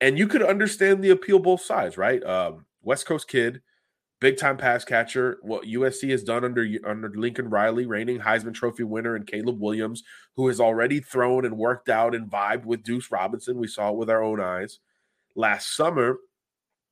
And 0.00 0.16
you 0.16 0.26
could 0.26 0.42
understand 0.42 1.02
the 1.02 1.10
appeal 1.10 1.40
both 1.40 1.60
sides, 1.60 1.98
right? 1.98 2.22
Um, 2.24 2.64
West 2.82 3.06
Coast 3.06 3.28
kid, 3.28 3.60
big 4.20 4.38
time 4.38 4.56
pass 4.56 4.84
catcher. 4.84 5.38
What 5.42 5.64
USC 5.64 6.10
has 6.10 6.22
done 6.22 6.44
under 6.44 6.66
under 6.86 7.10
Lincoln 7.10 7.50
Riley, 7.50 7.86
reigning 7.86 8.20
Heisman 8.20 8.54
Trophy 8.54 8.84
winner, 8.84 9.16
and 9.16 9.26
Caleb 9.26 9.60
Williams, 9.60 10.04
who 10.36 10.46
has 10.46 10.60
already 10.60 11.00
thrown 11.00 11.44
and 11.44 11.58
worked 11.58 11.88
out 11.88 12.14
and 12.14 12.30
vibed 12.30 12.64
with 12.64 12.84
Deuce 12.84 13.10
Robinson. 13.10 13.58
We 13.58 13.66
saw 13.66 13.90
it 13.90 13.96
with 13.96 14.08
our 14.08 14.22
own 14.22 14.40
eyes 14.40 14.78
last 15.34 15.74
summer. 15.74 16.18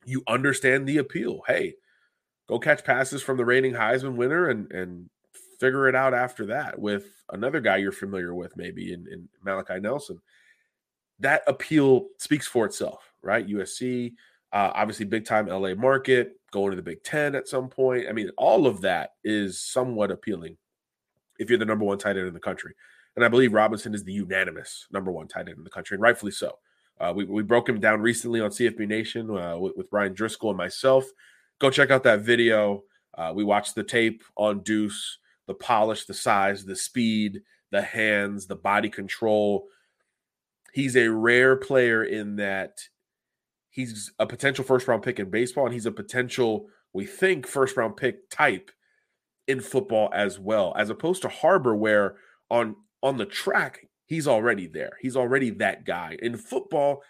You 0.04 0.22
understand 0.26 0.88
the 0.88 0.98
appeal. 0.98 1.42
Hey, 1.46 1.74
go 2.48 2.58
catch 2.58 2.84
passes 2.84 3.22
from 3.22 3.36
the 3.36 3.44
reigning 3.44 3.74
Heisman 3.74 4.16
winner 4.16 4.48
and 4.48 4.72
and 4.72 5.08
figure 5.62 5.86
it 5.88 5.94
out 5.94 6.12
after 6.12 6.44
that 6.46 6.76
with 6.76 7.22
another 7.30 7.60
guy 7.60 7.76
you're 7.76 7.92
familiar 7.92 8.34
with, 8.34 8.56
maybe 8.56 8.92
in, 8.92 9.06
in 9.12 9.28
Malachi 9.44 9.78
Nelson. 9.78 10.18
That 11.20 11.42
appeal 11.46 12.08
speaks 12.18 12.48
for 12.48 12.66
itself, 12.66 13.12
right? 13.22 13.46
USC, 13.46 14.14
uh, 14.52 14.72
obviously, 14.74 15.06
big 15.06 15.24
time 15.24 15.46
LA 15.46 15.74
market, 15.74 16.32
going 16.50 16.70
to 16.70 16.76
the 16.76 16.82
Big 16.82 17.04
Ten 17.04 17.36
at 17.36 17.46
some 17.46 17.68
point. 17.68 18.06
I 18.08 18.12
mean, 18.12 18.28
all 18.36 18.66
of 18.66 18.80
that 18.80 19.10
is 19.22 19.60
somewhat 19.60 20.10
appealing 20.10 20.56
if 21.38 21.48
you're 21.48 21.60
the 21.60 21.64
number 21.64 21.84
one 21.84 21.96
tight 21.96 22.16
end 22.16 22.26
in 22.26 22.34
the 22.34 22.40
country. 22.40 22.74
And 23.14 23.24
I 23.24 23.28
believe 23.28 23.52
Robinson 23.52 23.94
is 23.94 24.02
the 24.02 24.12
unanimous 24.12 24.88
number 24.90 25.12
one 25.12 25.28
tight 25.28 25.48
end 25.48 25.58
in 25.58 25.64
the 25.64 25.70
country, 25.70 25.94
and 25.94 26.02
rightfully 26.02 26.32
so. 26.32 26.58
Uh, 27.00 27.12
we, 27.14 27.24
we 27.24 27.44
broke 27.44 27.68
him 27.68 27.78
down 27.78 28.00
recently 28.00 28.40
on 28.40 28.50
CFB 28.50 28.88
Nation 28.88 29.30
uh, 29.30 29.56
with, 29.58 29.74
with 29.76 29.86
Ryan 29.92 30.12
Driscoll 30.12 30.50
and 30.50 30.58
myself. 30.58 31.04
Go 31.60 31.70
check 31.70 31.92
out 31.92 32.02
that 32.02 32.22
video. 32.22 32.82
Uh, 33.16 33.30
we 33.32 33.44
watched 33.44 33.76
the 33.76 33.84
tape 33.84 34.24
on 34.36 34.60
Deuce, 34.64 35.18
the 35.46 35.54
polish, 35.54 36.06
the 36.06 36.14
size, 36.14 36.64
the 36.64 36.76
speed, 36.76 37.40
the 37.70 37.82
hands, 37.82 38.46
the 38.46 38.56
body 38.56 38.88
control. 38.88 39.66
He's 40.72 40.96
a 40.96 41.08
rare 41.08 41.56
player 41.56 42.04
in 42.04 42.36
that 42.36 42.78
he's 43.70 44.12
a 44.18 44.26
potential 44.26 44.64
first 44.64 44.86
round 44.88 45.02
pick 45.02 45.18
in 45.18 45.30
baseball, 45.30 45.64
and 45.64 45.74
he's 45.74 45.86
a 45.86 45.92
potential, 45.92 46.66
we 46.92 47.06
think, 47.06 47.46
first 47.46 47.76
round 47.76 47.96
pick 47.96 48.30
type 48.30 48.70
in 49.48 49.60
football 49.60 50.10
as 50.14 50.38
well, 50.38 50.72
as 50.76 50.90
opposed 50.90 51.22
to 51.22 51.28
Harbor, 51.28 51.74
where 51.74 52.16
on 52.50 52.76
on 53.02 53.16
the 53.16 53.26
track 53.26 53.86
he's 54.06 54.28
already 54.28 54.66
there. 54.66 54.92
He's 55.00 55.16
already 55.16 55.50
that 55.50 55.84
guy. 55.84 56.16
In 56.22 56.36
football, 56.36 57.02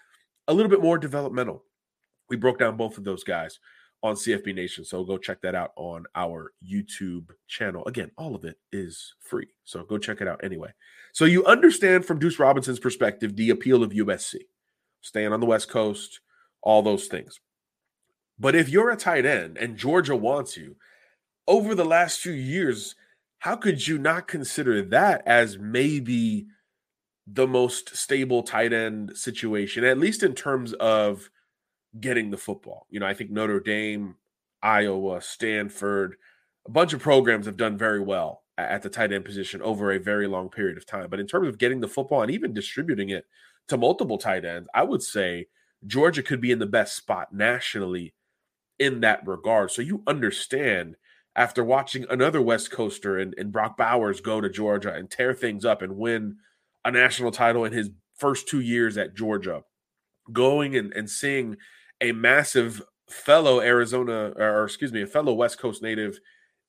a 0.49 0.55
little 0.55 0.71
bit 0.71 0.83
more 0.83 0.99
developmental. 0.99 1.65
We 2.31 2.37
broke 2.37 2.59
down 2.59 2.77
both 2.77 2.97
of 2.97 3.05
those 3.05 3.25
guys 3.25 3.59
on 4.03 4.15
CFB 4.15 4.55
Nation. 4.55 4.85
So 4.85 5.05
go 5.05 5.17
check 5.17 5.41
that 5.43 5.55
out 5.55 5.73
on 5.77 6.05
our 6.15 6.53
YouTube 6.67 7.31
channel. 7.47 7.85
Again, 7.87 8.11
all 8.17 8.35
of 8.35 8.45
it 8.45 8.57
is 8.73 9.15
free. 9.21 9.49
So 9.65 9.85
go 9.85 9.99
check 9.99 10.21
it 10.21 10.29
out 10.29 10.43
anyway. 10.43 10.71
So 11.13 11.25
you 11.25 11.45
understand 11.45 12.05
from 12.05 12.19
Deuce 12.19 12.39
Robinson's 12.39 12.81
perspective 12.81 13.37
the 13.37 13.51
appeal 13.51 13.83
of 13.83 13.93
USC. 13.93 14.37
Staying 15.01 15.33
on 15.33 15.41
the 15.41 15.47
West 15.47 15.69
Coast, 15.69 16.21
all 16.63 16.83
those 16.83 17.07
things. 17.07 17.41
But 18.39 18.55
if 18.55 18.69
you're 18.69 18.91
a 18.91 18.97
tight 18.97 19.27
end 19.27 19.57
and 19.57 19.77
Georgia 19.77 20.17
wants 20.17 20.57
you, 20.57 20.77
over 21.47 21.75
the 21.75 21.85
last 21.85 22.21
few 22.21 22.33
years, 22.33 22.95
how 23.39 23.57
could 23.57 23.87
you 23.87 23.99
not 23.99 24.29
consider 24.29 24.83
that 24.83 25.23
as 25.27 25.59
maybe 25.59 26.47
the 27.27 27.47
most 27.47 27.97
stable 27.97 28.43
tight 28.43 28.73
end 28.73 29.17
situation, 29.17 29.85
at 29.85 29.99
least 29.99 30.23
in 30.23 30.35
terms 30.35 30.73
of 30.75 31.31
getting 32.01 32.31
the 32.31 32.37
football? 32.37 32.87
You 32.91 33.01
know, 33.01 33.07
I 33.07 33.15
think 33.15 33.31
Notre 33.31 33.61
Dame, 33.61 34.17
Iowa, 34.63 35.21
Stanford, 35.21 36.17
a 36.67 36.71
bunch 36.71 36.93
of 36.93 37.01
programs 37.01 37.47
have 37.47 37.57
done 37.57 37.77
very 37.77 38.01
well 38.01 38.43
at 38.59 38.83
the 38.83 38.91
tight 38.91 39.13
end 39.13 39.25
position 39.25 39.63
over 39.63 39.93
a 39.93 39.99
very 39.99 40.27
long 40.27 40.49
period 40.49 40.77
of 40.77 40.87
time. 40.87 41.09
But 41.11 41.21
in 41.21 41.27
terms 41.27 41.49
of 41.49 41.59
getting 41.59 41.81
the 41.81 41.89
football 41.89 42.23
and 42.23 42.31
even 42.31 42.53
distributing 42.53 43.11
it 43.11 43.27
to 43.69 43.77
multiple 43.77 44.19
tight 44.19 44.45
ends, 44.45 44.69
I 44.75 44.83
would 44.83 45.03
say 45.03 45.47
Georgia 45.87 46.23
could 46.23 46.41
be 46.41 46.53
in 46.53 46.59
the 46.59 46.67
best 46.67 46.97
spot 46.97 47.33
nationally 47.33 48.15
in 48.79 49.01
that 49.01 49.27
regard. 49.27 49.71
So 49.71 49.83
you 49.83 50.03
understand 50.07 50.97
after 51.35 51.65
watching 51.65 52.05
another 52.11 52.43
West 52.43 52.71
Coaster 52.71 53.19
and, 53.19 53.35
and 53.39 53.53
Brock 53.53 53.77
Bowers 53.77 54.21
go 54.21 54.41
to 54.41 54.51
Georgia 54.51 54.93
and 54.93 55.11
tear 55.11 55.35
things 55.35 55.65
up 55.65 55.83
and 55.83 55.97
win 55.97 56.37
a 56.85 56.91
national 56.91 57.31
title 57.31 57.65
in 57.65 57.73
his 57.73 57.91
first 58.17 58.49
two 58.49 58.61
years 58.61 58.99
at 58.99 59.15
Georgia, 59.15 59.63
going 60.31 60.77
and, 60.77 60.93
and 60.93 61.09
seeing 61.09 61.57
a 62.03 62.13
massive 62.13 62.83
fellow 63.09 63.61
Arizona, 63.61 64.33
or 64.37 64.65
excuse 64.65 64.93
me, 64.93 65.03
a 65.03 65.07
fellow 65.07 65.33
West 65.33 65.59
Coast 65.59 65.83
native 65.83 66.19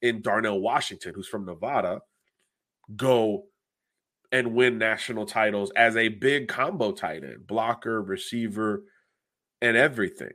in 0.02 0.22
Darnell 0.22 0.62
Washington, 0.62 1.13
who's 1.15 1.28
from 1.28 1.46
Nevada, 1.46 2.02
go 2.96 3.46
and 4.32 4.54
win 4.54 4.78
national 4.78 5.26
titles 5.26 5.72
as 5.76 5.96
a 5.96 6.10
big 6.10 6.48
combo 6.48 6.91
tight 6.91 7.24
end, 7.24 7.48
blocker, 7.48 8.02
receiver, 8.02 8.84
and 9.62 9.78
everything 9.78 10.32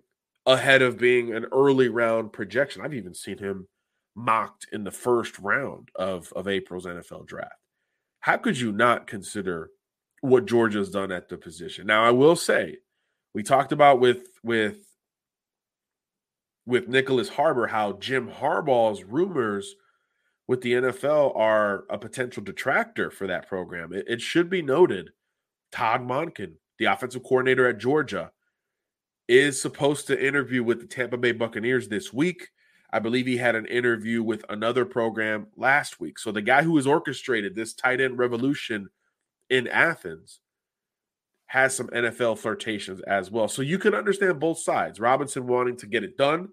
ahead 0.47 0.83
of 0.83 0.99
being 0.99 1.35
an 1.35 1.47
early 1.53 1.89
round 1.89 2.33
projection. 2.33 2.83
I've 2.83 2.95
even 2.95 3.15
seen 3.15 3.39
him 3.39 3.69
mocked 4.17 4.67
in 4.73 4.85
the 4.85 4.91
first 4.91 5.39
round 5.39 5.91
of, 5.95 6.33
of 6.35 6.49
April's 6.49 6.87
NFL 6.87 7.27
draft. 7.27 7.53
How 8.21 8.37
could 8.37 8.59
you 8.59 8.73
not 8.73 9.07
consider 9.07 9.71
what 10.23 10.47
Georgia's 10.47 10.91
done 10.91 11.13
at 11.13 11.29
the 11.29 11.37
position? 11.37 11.87
Now, 11.87 12.05
I 12.05 12.11
will 12.11 12.37
say, 12.37 12.79
we 13.35 13.43
talked 13.43 13.73
about 13.73 14.01
with 14.01 14.27
with 14.43 14.79
with 16.69 16.87
Nyckoles 16.87 17.31
Harbor 17.31 17.67
how 17.67 17.95
Jim 17.95 18.29
Harbaugh's 18.29 19.03
rumors 19.03 19.75
with 20.47 20.61
the 20.61 20.75
NFL 20.75 21.35
are 21.35 21.85
a 21.89 21.97
potential 21.97 22.43
detractor 22.43 23.11
for 23.11 23.27
that 23.27 23.49
program. 23.49 23.95
It, 23.95 24.05
it 24.07 24.21
should 24.21 24.51
be 24.51 24.61
noted, 24.61 25.11
Todd 25.73 26.03
Monken, 26.03 26.53
the 26.79 26.85
offensive 26.85 27.23
coordinator 27.23 27.67
at 27.67 27.79
Georgia, 27.79 28.33
is 29.29 29.61
supposed 29.61 30.07
to 30.09 30.27
interview 30.27 30.63
with 30.63 30.81
the 30.81 30.87
Tampa 30.87 31.17
Bay 31.17 31.33
Buccaneers 31.33 31.89
this 31.89 32.13
week. 32.13 32.49
I 32.93 32.99
believe 32.99 33.27
he 33.27 33.39
had 33.39 33.55
an 33.55 33.67
interview 33.67 34.23
with 34.23 34.45
another 34.51 34.85
program 34.85 35.47
last 35.57 36.01
week. 36.01 36.19
So 36.19 36.33
the 36.33 36.43
guy 36.43 36.63
who 36.63 36.77
has 36.77 36.87
orchestrated 36.87 37.55
this 37.55 37.73
tight 37.73 38.01
end 38.03 38.19
revolution 38.19 38.91
in 39.49 39.69
Athens 39.69 40.41
has 41.47 41.75
some 41.75 41.89
NFL 41.89 42.39
flirtations 42.39 43.01
as 43.03 43.31
well. 43.31 43.49
So 43.49 43.63
you 43.63 43.79
can 43.79 43.95
understand 43.95 44.39
both 44.39 44.59
sides. 44.59 45.01
Robinson 45.01 45.47
wanting 45.47 45.79
to 45.79 45.87
get 45.87 46.05
it 46.05 46.19
done 46.19 46.51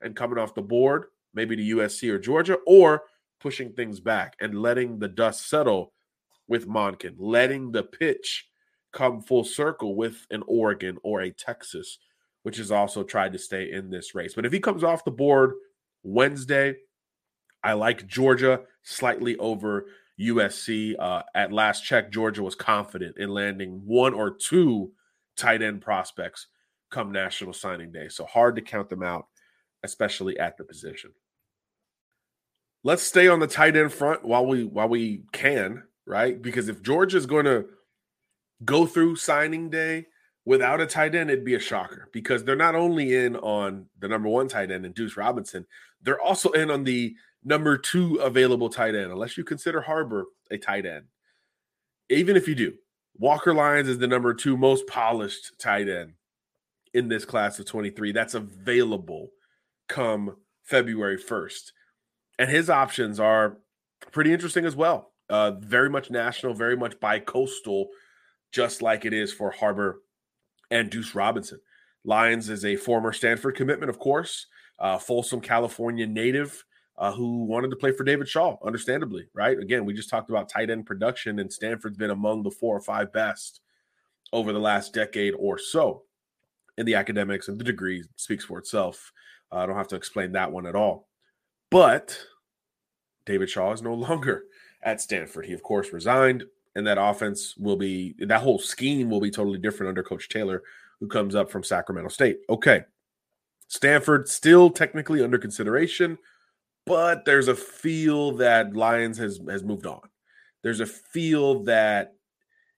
and 0.00 0.16
coming 0.16 0.38
off 0.38 0.54
the 0.54 0.62
board, 0.62 1.06
maybe 1.34 1.56
to 1.56 1.76
USC 1.76 2.10
or 2.10 2.18
Georgia, 2.18 2.58
or 2.66 3.02
pushing 3.40 3.72
things 3.72 4.00
back 4.00 4.36
and 4.40 4.60
letting 4.60 4.98
the 4.98 5.08
dust 5.08 5.48
settle 5.48 5.92
with 6.48 6.68
Monken, 6.68 7.14
letting 7.18 7.72
the 7.72 7.82
pitch 7.82 8.48
come 8.92 9.20
full 9.20 9.44
circle 9.44 9.94
with 9.94 10.26
an 10.30 10.42
Oregon 10.46 10.96
or 11.02 11.20
a 11.20 11.30
Texas 11.30 11.98
which 12.46 12.58
has 12.58 12.70
also 12.70 13.02
tried 13.02 13.32
to 13.32 13.40
stay 13.40 13.72
in 13.72 13.90
this 13.90 14.14
race. 14.14 14.34
But 14.34 14.46
if 14.46 14.52
he 14.52 14.60
comes 14.60 14.84
off 14.84 15.04
the 15.04 15.10
board 15.10 15.54
Wednesday, 16.04 16.76
I 17.64 17.72
like 17.72 18.06
Georgia 18.06 18.60
slightly 18.84 19.36
over 19.38 19.86
USC. 20.20 20.94
Uh, 20.96 21.24
at 21.34 21.50
last 21.50 21.80
check, 21.84 22.12
Georgia 22.12 22.44
was 22.44 22.54
confident 22.54 23.18
in 23.18 23.30
landing 23.30 23.82
one 23.84 24.14
or 24.14 24.30
two 24.30 24.92
tight 25.36 25.60
end 25.60 25.80
prospects 25.80 26.46
come 26.92 27.10
National 27.10 27.52
Signing 27.52 27.90
Day. 27.90 28.06
So 28.06 28.24
hard 28.26 28.54
to 28.54 28.62
count 28.62 28.90
them 28.90 29.02
out, 29.02 29.26
especially 29.86 30.38
at 30.38 30.58
the 30.58 30.64
position. 30.64 31.12
Let's 32.84 33.02
stay 33.02 33.28
on 33.28 33.40
the 33.40 33.46
tight 33.46 33.76
end 33.76 33.92
front 33.92 34.24
while 34.24 34.44
we 34.44 34.64
while 34.64 34.88
we 34.88 35.24
can, 35.32 35.84
right? 36.06 36.40
Because 36.40 36.68
if 36.68 36.82
Georgia 36.82 37.16
is 37.16 37.26
going 37.26 37.46
to 37.46 37.66
go 38.64 38.86
through 38.86 39.16
signing 39.16 39.70
day 39.70 40.06
without 40.44 40.80
a 40.80 40.86
tight 40.86 41.14
end, 41.14 41.30
it'd 41.30 41.44
be 41.44 41.54
a 41.54 41.60
shocker 41.60 42.08
because 42.12 42.44
they're 42.44 42.54
not 42.54 42.74
only 42.74 43.14
in 43.14 43.36
on 43.36 43.86
the 43.98 44.08
number 44.08 44.28
one 44.28 44.48
tight 44.48 44.70
end 44.70 44.84
and 44.84 44.94
Deuce 44.94 45.16
Robinson, 45.16 45.66
They're 46.02 46.20
also 46.20 46.50
in 46.50 46.70
on 46.70 46.84
the 46.84 47.16
number 47.44 47.78
two 47.78 48.16
available 48.16 48.68
tight 48.68 48.94
end, 48.94 49.10
unless 49.10 49.36
you 49.36 49.44
consider 49.44 49.80
Harbor 49.80 50.26
a 50.50 50.58
tight 50.58 50.86
end. 50.86 51.06
Even 52.10 52.36
if 52.36 52.46
you 52.46 52.54
do, 52.54 52.74
Walker 53.18 53.54
Lyons 53.54 53.88
is 53.88 53.98
the 53.98 54.06
number 54.06 54.34
two 54.34 54.56
most 54.56 54.86
polished 54.86 55.58
tight 55.58 55.88
end 55.88 56.12
in 56.94 57.08
this 57.08 57.24
class 57.24 57.58
of 57.58 57.66
23 57.66 58.12
that's 58.12 58.34
available 58.34 59.30
come 59.88 60.36
February 60.62 61.18
1st. 61.18 61.72
And 62.38 62.50
his 62.50 62.68
options 62.68 63.18
are 63.18 63.58
pretty 64.12 64.32
interesting 64.32 64.64
as 64.64 64.76
well. 64.76 65.12
Uh, 65.28 65.52
very 65.52 65.90
much 65.90 66.10
national, 66.10 66.54
very 66.54 66.76
much 66.76 66.98
bi 67.00 67.18
coastal, 67.18 67.88
just 68.52 68.82
like 68.82 69.04
it 69.04 69.12
is 69.12 69.32
for 69.32 69.50
Harbor 69.50 70.02
and 70.70 70.90
Deuce 70.90 71.14
Robinson. 71.14 71.60
Lyons 72.04 72.48
is 72.48 72.64
a 72.64 72.76
former 72.76 73.12
Stanford 73.12 73.56
commitment, 73.56 73.90
of 73.90 73.98
course, 73.98 74.46
uh, 74.78 74.98
Folsom, 74.98 75.40
California 75.40 76.06
native 76.06 76.64
uh, 76.98 77.12
who 77.12 77.44
wanted 77.44 77.70
to 77.70 77.76
play 77.76 77.92
for 77.92 78.04
David 78.04 78.28
Shaw, 78.28 78.56
understandably, 78.64 79.26
right? 79.34 79.58
Again, 79.58 79.84
we 79.84 79.92
just 79.92 80.08
talked 80.08 80.30
about 80.30 80.48
tight 80.48 80.70
end 80.70 80.86
production, 80.86 81.38
and 81.38 81.52
Stanford's 81.52 81.98
been 81.98 82.10
among 82.10 82.42
the 82.42 82.50
four 82.50 82.76
or 82.76 82.80
five 82.80 83.12
best 83.12 83.60
over 84.32 84.52
the 84.52 84.58
last 84.58 84.94
decade 84.94 85.34
or 85.38 85.58
so. 85.58 86.02
In 86.78 86.84
the 86.84 86.94
academics 86.94 87.48
and 87.48 87.58
the 87.58 87.64
degree 87.64 88.04
speaks 88.16 88.44
for 88.44 88.58
itself. 88.58 89.10
I 89.52 89.66
don't 89.66 89.76
have 89.76 89.88
to 89.88 89.96
explain 89.96 90.32
that 90.32 90.52
one 90.52 90.66
at 90.66 90.76
all. 90.76 91.08
But 91.70 92.18
David 93.24 93.50
Shaw 93.50 93.72
is 93.72 93.82
no 93.82 93.94
longer 94.08 94.44
at 94.82 95.00
Stanford. 95.00 95.46
He, 95.46 95.52
of 95.52 95.62
course, 95.62 95.92
resigned, 95.92 96.44
and 96.74 96.86
that 96.86 96.98
offense 97.00 97.56
will 97.56 97.76
be 97.76 98.14
that 98.18 98.42
whole 98.42 98.58
scheme 98.58 99.10
will 99.10 99.20
be 99.20 99.30
totally 99.30 99.58
different 99.58 99.88
under 99.88 100.02
Coach 100.02 100.28
Taylor, 100.28 100.62
who 101.00 101.08
comes 101.08 101.34
up 101.34 101.50
from 101.50 101.64
Sacramento 101.64 102.08
State. 102.08 102.38
Okay. 102.48 102.84
Stanford 103.68 104.28
still 104.28 104.70
technically 104.70 105.22
under 105.22 105.38
consideration, 105.38 106.18
but 106.84 107.24
there's 107.24 107.48
a 107.48 107.54
feel 107.54 108.32
that 108.32 108.76
Lyons 108.76 109.18
has 109.18 109.40
has 109.48 109.64
moved 109.64 109.86
on. 109.86 110.02
There's 110.62 110.80
a 110.80 110.86
feel 110.86 111.64
that 111.64 112.14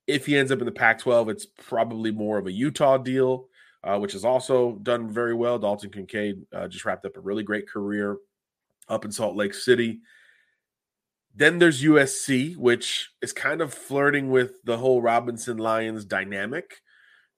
if 0.07 0.25
he 0.25 0.37
ends 0.37 0.51
up 0.51 0.61
in 0.61 0.65
the 0.65 0.73
Pac-12, 0.73 1.31
it's 1.31 1.47
probably 1.47 2.11
more 2.11 2.39
of 2.39 2.47
a 2.47 2.53
Utah 2.53 2.97
deal, 2.97 3.49
uh, 3.85 3.99
which 3.99 4.13
has 4.13 4.25
also 4.25 4.73
done 4.83 5.11
very 5.11 5.35
well. 5.35 5.59
Dalton 5.59 5.91
Kincaid 5.91 6.43
uh, 6.53 6.69
just 6.69 6.85
wrapped 6.85 7.05
up 7.05 7.17
a 7.17 7.21
really 7.21 7.43
great 7.43 7.69
career 7.69 8.17
up 8.89 9.05
in 9.05 9.13
Salt 9.13 9.37
Lake 9.37 9.55
City. 9.55 10.01
Then 11.35 11.59
there's 11.59 11.83
USC, 11.83 12.57
which 12.57 13.11
is 13.23 13.33
kind 13.33 13.61
of 13.61 13.73
flirting 13.73 14.31
with 14.31 14.63
the 14.65 14.77
whole 14.77 15.01
Robinson 15.01 15.59
Lyons 15.59 16.05
dynamic. 16.05 16.83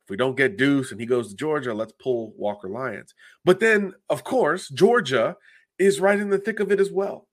If 0.05 0.11
we 0.11 0.17
don't 0.17 0.37
get 0.37 0.57
Deuce 0.57 0.91
and 0.91 1.01
he 1.01 1.07
goes 1.07 1.29
to 1.29 1.37
Georgia, 1.37 1.75
let's 1.75 1.93
pull 1.93 2.33
Walker 2.37 2.69
Lyons. 2.69 3.15
But 3.45 3.61
then, 3.61 3.93
of 4.09 4.25
course, 4.25 4.69
Georgia 4.71 5.37
is 5.79 6.01
right 6.01 6.19
in 6.19 6.31
the 6.31 6.39
thick 6.39 6.61
of 6.61 6.73
it 6.73 6.81
as 6.81 6.91
well. 6.91 7.29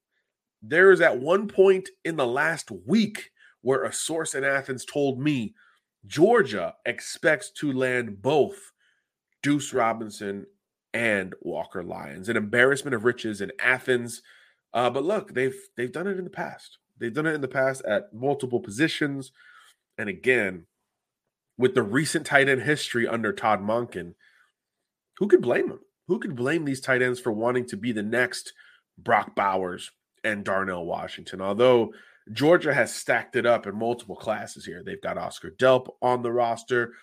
There 0.62 0.92
is 0.92 1.02
at 1.02 1.20
one 1.20 1.48
point 1.48 1.90
in 2.04 2.18
the 2.18 2.28
last 2.28 2.70
week 2.86 3.32
where 3.62 3.84
a 3.84 3.94
source 3.94 4.36
in 4.36 4.44
Athens 4.44 4.84
told 4.84 5.20
me 5.20 5.54
Georgia 6.06 6.74
expects 6.86 7.52
to 7.52 7.72
land 7.72 8.22
both 8.22 8.72
Deuce 9.44 9.74
Robinson 9.74 10.46
and 10.94 11.36
Walker 11.42 11.84
Lyons. 11.84 12.30
An 12.30 12.38
embarrassment 12.38 12.96
of 12.96 13.06
riches 13.06 13.42
in 13.42 13.52
Athens. 13.60 14.22
Uh, 14.74 14.90
but 14.90 15.04
look, 15.04 15.34
they've 15.34 15.58
they've 15.76 15.92
done 15.92 16.08
it 16.08 16.18
in 16.18 16.24
the 16.24 16.30
past. 16.30 16.78
They've 17.00 17.14
done 17.14 17.28
it 17.28 17.36
in 17.36 17.42
the 17.42 17.48
past 17.48 17.84
at 17.86 18.14
multiple 18.14 18.60
positions. 18.60 19.32
And 19.98 20.10
again, 20.10 20.66
with 21.58 21.76
the 21.76 21.84
recent 21.84 22.26
tight 22.26 22.50
end 22.50 22.64
history 22.64 23.08
under 23.08 23.32
Todd 23.32 23.62
Monken, 23.62 24.14
who 25.18 25.28
could 25.28 25.42
blame 25.42 25.70
him? 25.70 25.80
who 26.08 26.20
could 26.20 26.36
blame 26.36 26.66
these 26.66 26.82
tight 26.82 27.02
ends 27.02 27.20
for 27.20 27.32
wanting 27.32 27.66
to 27.68 27.78
be 27.78 27.92
the 27.92 28.04
next 28.04 28.54
Brock 28.98 29.36
Bowers 29.36 29.92
and 30.24 30.44
Darnell 30.44 30.86
Washington? 30.86 31.42
Although 31.42 31.94
Georgia 32.32 32.74
has 32.74 32.94
stacked 32.94 33.36
it 33.36 33.46
up 33.46 33.68
in 33.68 33.78
multiple 33.78 34.16
classes 34.16 34.66
here. 34.66 34.84
They've 34.84 35.02
got 35.02 35.18
Oscar 35.18 35.52
Delp 35.52 35.88
on 36.02 36.24
the 36.24 36.32
roster. 36.32 36.94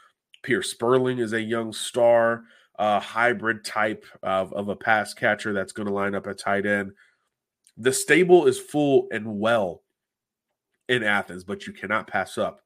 Pearce 0.45 0.73
Spurlin 0.73 1.19
is 1.19 1.33
a 1.33 1.43
young 1.43 1.73
star, 1.73 2.45
uh, 2.79 3.01
hybrid 3.01 3.65
type 3.65 4.05
of, 4.23 4.53
of 4.53 4.69
a 4.69 4.77
pass 4.77 5.13
catcher 5.15 5.53
that's 5.53 5.73
going 5.73 5.89
to 5.89 5.95
line 5.95 6.15
up 6.15 6.27
at 6.29 6.39
tight 6.39 6.67
end. 6.67 6.93
The 7.77 7.93
stable 7.93 8.47
is 8.47 8.61
full 8.61 9.09
and 9.11 9.41
well 9.41 9.83
in 10.89 11.03
Athens, 11.03 11.43
but 11.43 11.67
you 11.67 11.73
cannot 11.73 12.07
pass 12.07 12.39
up 12.39 12.61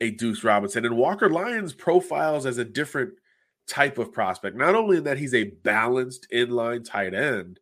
a 0.00 0.12
Deuce 0.12 0.42
Robinson. 0.42 0.86
And 0.86 0.96
Walker 0.96 1.28
Lyons 1.28 1.74
profiles 1.74 2.46
as 2.46 2.56
a 2.56 2.64
different– 2.64 3.12
type 3.68 3.98
of 3.98 4.12
prospect. 4.12 4.56
Not 4.56 4.74
only 4.74 4.96
in 4.96 5.04
that 5.04 5.18
he's 5.18 5.34
a 5.34 5.44
balanced 5.44 6.26
inline 6.32 6.84
tight 6.84 7.14
end, 7.14 7.60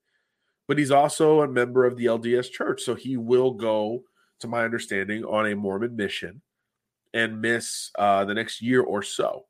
but 0.69 0.79
he's 0.79 0.91
also 0.91 1.43
a 1.43 1.49
member 1.49 1.85
of 1.85 1.97
the 1.97 2.07
LDS 2.07 2.51
church. 2.51 2.83
So 2.83 2.95
he 2.95 3.17
will 3.17 3.53
go, 3.53 4.05
to 4.41 4.49
my 4.49 4.65
understanding, 4.65 5.25
on 5.25 5.47
a 5.47 5.57
Mormon 5.57 5.97
mission 5.97 6.41
and 7.17 7.41
miss 7.41 7.91
uh, 7.99 8.27
the 8.27 8.35
next 8.35 8.61
year 8.61 8.83
or 8.83 9.03
so. 9.03 9.47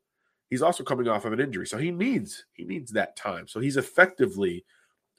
He's 0.49 0.61
also 0.61 0.83
coming 0.83 1.09
off 1.09 1.25
of 1.25 1.33
an 1.33 1.41
injury, 1.41 1.67
so 1.67 1.77
he 1.77 1.91
needs 1.91 2.45
he 2.53 2.63
needs 2.63 2.93
that 2.93 3.17
time. 3.17 3.47
So 3.47 3.59
he's 3.59 3.75
effectively 3.75 4.63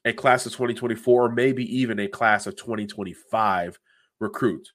a 0.07 0.15
class 0.15 0.47
of 0.47 0.53
2024, 0.53 1.27
or 1.27 1.29
maybe 1.31 1.65
even 1.77 1.99
a 1.99 2.09
class 2.09 2.47
of 2.47 2.57
2025 2.57 3.79
recruit. 4.21 4.73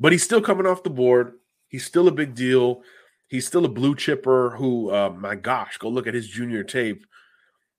But 0.00 0.10
he's 0.10 0.24
still 0.24 0.42
coming 0.42 0.66
off 0.66 0.82
the 0.82 0.90
board. 0.90 1.34
He's 1.68 1.86
still 1.86 2.08
a 2.08 2.12
big 2.12 2.34
deal. 2.34 2.82
He's 3.28 3.46
still 3.46 3.64
a 3.64 3.68
blue 3.68 3.94
chipper 3.94 4.50
who, 4.50 4.90
uh, 4.90 5.10
my 5.16 5.36
gosh, 5.36 5.78
go 5.78 5.88
look 5.88 6.08
at 6.08 6.14
his 6.14 6.28
junior 6.28 6.64
tape. 6.64 7.06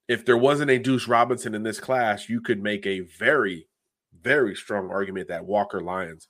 If 0.08 0.26
there 0.26 0.38
wasn't 0.38 0.72
a 0.72 0.80
Deuce 0.80 1.08
Robinson 1.08 1.54
in 1.54 1.63
this 1.63 1.82
class, 1.82 2.30
you 2.30 2.39
could 2.39 2.63
make 2.63 2.86
a 2.86 3.02
very, 3.02 3.67
very 4.22 4.56
strong 4.56 4.89
argument 4.89 5.28
that 5.28 5.46
Walker 5.46 5.82
Lyons 5.82 6.28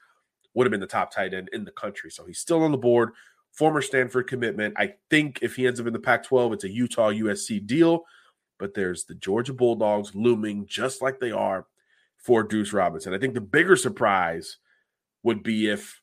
would 0.57 0.65
have 0.65 0.71
been 0.71 0.79
the 0.79 0.87
top 0.87 1.13
tight 1.13 1.35
end 1.35 1.49
in 1.53 1.65
the 1.65 1.71
country. 1.71 2.09
So 2.09 2.25
he's 2.25 2.39
still 2.39 2.63
on 2.63 2.71
the 2.71 2.79
board. 2.79 3.11
Former 3.51 3.79
Stanford 3.79 4.27
commitment. 4.27 4.73
I 4.75 4.95
think 5.11 5.39
if 5.43 5.55
he 5.55 5.67
ends 5.67 5.79
up 5.79 5.85
in 5.85 5.93
the 5.93 5.99
Pac 5.99 6.23
12, 6.23 6.53
it's 6.53 6.63
a 6.63 6.69
Utah 6.69 7.11
USC 7.11 7.65
deal. 7.65 8.05
But 8.57 8.73
there's 8.73 9.03
the 9.05 9.13
Georgia 9.13 9.53
Bulldogs 9.53 10.15
looming 10.15 10.65
just 10.65 10.99
like 10.99 11.19
they 11.19 11.29
are 11.29 11.67
for 12.17 12.41
Deuce 12.41 12.73
Robinson. 12.73 13.13
I 13.13 13.19
think 13.19 13.35
the 13.35 13.41
bigger 13.41 13.75
surprise 13.75 14.57
would 15.21 15.43
be 15.43 15.69
if 15.69 16.01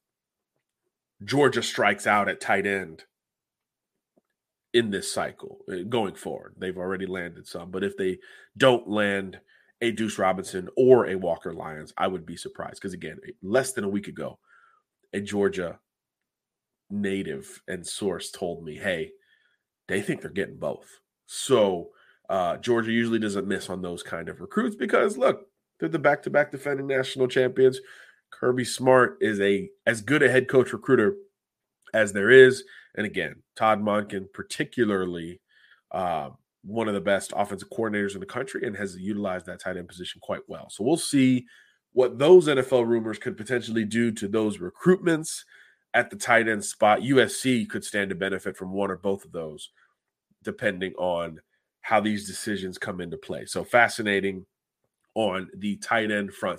Georgia 1.24 1.62
strikes 1.62 2.06
out 2.06 2.28
at 2.28 2.40
tight 2.40 2.64
end 2.64 3.04
in 4.72 4.90
this 4.90 5.12
cycle 5.12 5.64
uh, 5.68 5.78
going 5.88 6.14
forward. 6.14 6.54
They've 6.58 6.78
already 6.78 7.06
landed 7.06 7.48
some, 7.48 7.72
but 7.72 7.82
if 7.82 7.96
they 7.96 8.18
don't 8.56 8.88
land 8.88 9.40
a 9.80 9.90
Deuce 9.90 10.18
Robinson 10.18 10.68
or 10.76 11.06
a 11.06 11.16
Walker 11.16 11.52
Lyons, 11.52 11.92
I 11.98 12.06
would 12.06 12.24
be 12.24 12.36
surprised 12.36 12.76
because 12.76 12.94
again, 12.94 13.18
less 13.42 13.72
than 13.72 13.84
a 13.84 13.88
week 13.88 14.08
ago, 14.08 14.38
a 15.14 15.20
Georgia 15.20 15.78
native 16.90 17.62
and 17.66 17.86
source 17.86 18.30
told 18.30 18.64
me, 18.64 18.76
"Hey, 18.76 19.12
they 19.88 20.02
think 20.02 20.20
they're 20.20 20.30
getting 20.30 20.58
both." 20.58 21.00
So 21.26 21.90
uh, 22.28 22.58
Georgia 22.58 22.92
usually 22.92 23.18
doesn't 23.18 23.48
miss 23.48 23.70
on 23.70 23.80
those 23.80 24.02
kind 24.02 24.28
of 24.28 24.40
recruits 24.40 24.76
because 24.76 25.16
look, 25.16 25.46
they're 25.78 25.88
the 25.88 25.98
back-to-back 25.98 26.50
defending 26.50 26.86
national 26.86 27.28
champions. 27.28 27.80
Kirby 28.30 28.64
Smart 28.64 29.18
is 29.20 29.40
a 29.40 29.70
as 29.86 30.00
good 30.00 30.22
a 30.22 30.30
head 30.30 30.48
coach 30.48 30.72
recruiter 30.72 31.16
as 31.92 32.12
there 32.12 32.30
is. 32.30 32.64
And 32.96 33.06
again, 33.06 33.36
Todd 33.56 33.82
Monken, 33.82 34.26
particularly 34.32 35.40
uh, 35.90 36.30
one 36.62 36.88
of 36.88 36.94
the 36.94 37.00
best 37.00 37.32
offensive 37.36 37.70
coordinators 37.70 38.14
in 38.14 38.20
the 38.20 38.26
country, 38.26 38.62
and 38.66 38.76
has 38.76 38.96
utilized 38.96 39.46
that 39.46 39.60
tight 39.60 39.76
end 39.76 39.88
position 39.88 40.20
quite 40.22 40.42
well. 40.48 40.68
So 40.70 40.84
we'll 40.84 40.96
see 40.96 41.46
what 41.94 42.18
those 42.18 42.48
NFL 42.48 42.86
rumors 42.86 43.18
could 43.18 43.36
potentially 43.36 43.84
do 43.84 44.10
to 44.12 44.28
those 44.28 44.58
recruitments 44.58 45.44
at 45.94 46.10
the 46.10 46.16
tight 46.16 46.48
end 46.48 46.64
spot. 46.64 47.00
USC 47.00 47.68
could 47.68 47.84
stand 47.84 48.10
to 48.10 48.16
benefit 48.16 48.56
from 48.56 48.72
one 48.72 48.90
or 48.90 48.96
both 48.96 49.24
of 49.24 49.32
those, 49.32 49.70
depending 50.42 50.92
on 50.94 51.40
how 51.80 52.00
these 52.00 52.26
decisions 52.26 52.78
come 52.78 53.00
into 53.00 53.16
play. 53.16 53.46
So 53.46 53.64
fascinating 53.64 54.44
on 55.14 55.48
the 55.56 55.76
tight 55.76 56.10
end 56.10 56.34
front. 56.34 56.58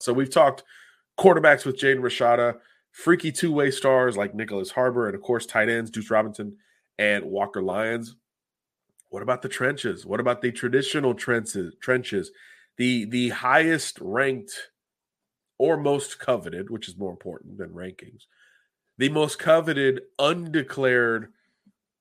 So 0.00 0.12
we've 0.12 0.30
talked 0.30 0.64
quarterbacks 1.18 1.64
with 1.66 1.78
Jaden 1.78 2.00
Rashada, 2.00 2.58
freaky 2.90 3.30
two 3.30 3.52
way 3.52 3.70
stars 3.70 4.16
like 4.16 4.34
Nyckoles 4.34 4.72
Harbor, 4.72 5.06
and 5.06 5.14
of 5.14 5.22
course, 5.22 5.46
tight 5.46 5.68
ends 5.68 5.90
Deuce 5.90 6.10
Robinson 6.10 6.56
and 6.98 7.24
Walker 7.24 7.62
Lyons. 7.62 8.16
What 9.10 9.22
about 9.22 9.42
the 9.42 9.48
trenches? 9.48 10.06
What 10.06 10.20
about 10.20 10.40
the 10.40 10.52
traditional 10.52 11.14
trenches? 11.14 11.74
Trenches, 11.80 12.30
the 12.78 13.04
the 13.04 13.28
highest 13.28 13.98
ranked 14.00 14.70
or 15.58 15.76
most 15.76 16.18
coveted, 16.18 16.70
which 16.70 16.88
is 16.88 16.96
more 16.96 17.10
important 17.10 17.58
than 17.58 17.70
rankings, 17.70 18.22
the 18.96 19.10
most 19.10 19.38
coveted 19.38 20.00
undeclared 20.18 21.32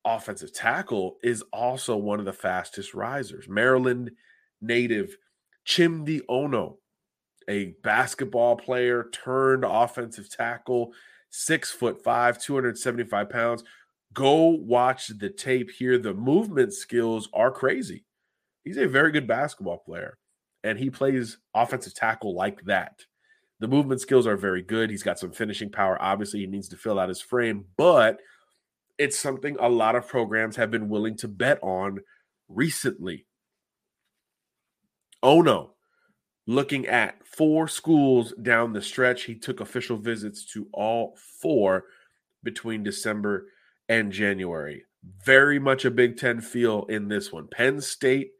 offensive 0.05 0.53
tackle 0.53 1.17
is 1.21 1.43
also 1.51 1.97
one 1.97 2.19
of 2.19 2.25
the 2.25 2.31
fastest 2.31 2.93
risers. 2.93 3.49
Maryland 3.49 4.11
native 4.61 5.17
Chimdi 5.65 6.21
Ono 6.29 6.77
a 7.49 7.73
basketball 7.83 8.55
player 8.55 9.09
turned 9.11 9.65
offensive 9.67 10.29
tackle, 10.29 10.93
six 11.29 11.71
foot 11.71 12.03
five, 12.03 12.41
275 12.41 13.29
pounds. 13.29 13.63
Go 14.13 14.45
watch 14.45 15.07
the 15.07 15.29
tape 15.29 15.71
here. 15.71 15.97
The 15.97 16.13
movement 16.13 16.73
skills 16.73 17.27
are 17.33 17.51
crazy. 17.51 18.05
He's 18.63 18.77
a 18.77 18.87
very 18.87 19.11
good 19.11 19.27
basketball 19.27 19.79
player, 19.79 20.17
and 20.63 20.77
he 20.77 20.89
plays 20.89 21.37
offensive 21.53 21.95
tackle 21.95 22.35
like 22.35 22.63
that. 22.65 23.01
The 23.59 23.67
movement 23.67 23.99
skills 23.99 24.25
are 24.25 24.37
very 24.37 24.61
good. 24.61 24.89
He's 24.89 25.03
got 25.03 25.19
some 25.19 25.31
finishing 25.31 25.69
power. 25.69 26.01
Obviously, 26.01 26.41
he 26.41 26.47
needs 26.47 26.69
to 26.69 26.77
fill 26.77 26.99
out 26.99 27.09
his 27.09 27.21
frame, 27.21 27.65
but 27.77 28.19
it's 28.97 29.17
something 29.17 29.57
a 29.59 29.69
lot 29.69 29.95
of 29.95 30.07
programs 30.07 30.55
have 30.55 30.71
been 30.71 30.89
willing 30.89 31.17
to 31.17 31.27
bet 31.27 31.59
on 31.61 31.99
recently. 32.47 33.25
Oh 35.21 35.41
no, 35.41 35.73
looking 36.49 36.87
at 36.87 37.23
four 37.23 37.67
schools 37.67 38.33
down 38.41 38.73
the 38.73 38.81
stretch. 38.81 39.25
He 39.25 39.35
took 39.35 39.59
official 39.59 39.97
visits 39.97 40.43
to 40.53 40.67
all 40.73 41.15
four 41.39 41.85
between 42.41 42.81
December 42.81 43.49
and 43.87 44.11
January. 44.11 44.85
Very 45.23 45.59
much 45.59 45.85
a 45.85 45.91
Big 45.91 46.17
Ten 46.17 46.41
feel 46.41 46.85
in 46.85 47.07
this 47.07 47.31
one. 47.31 47.47
Penn 47.47 47.79
State, 47.81 48.31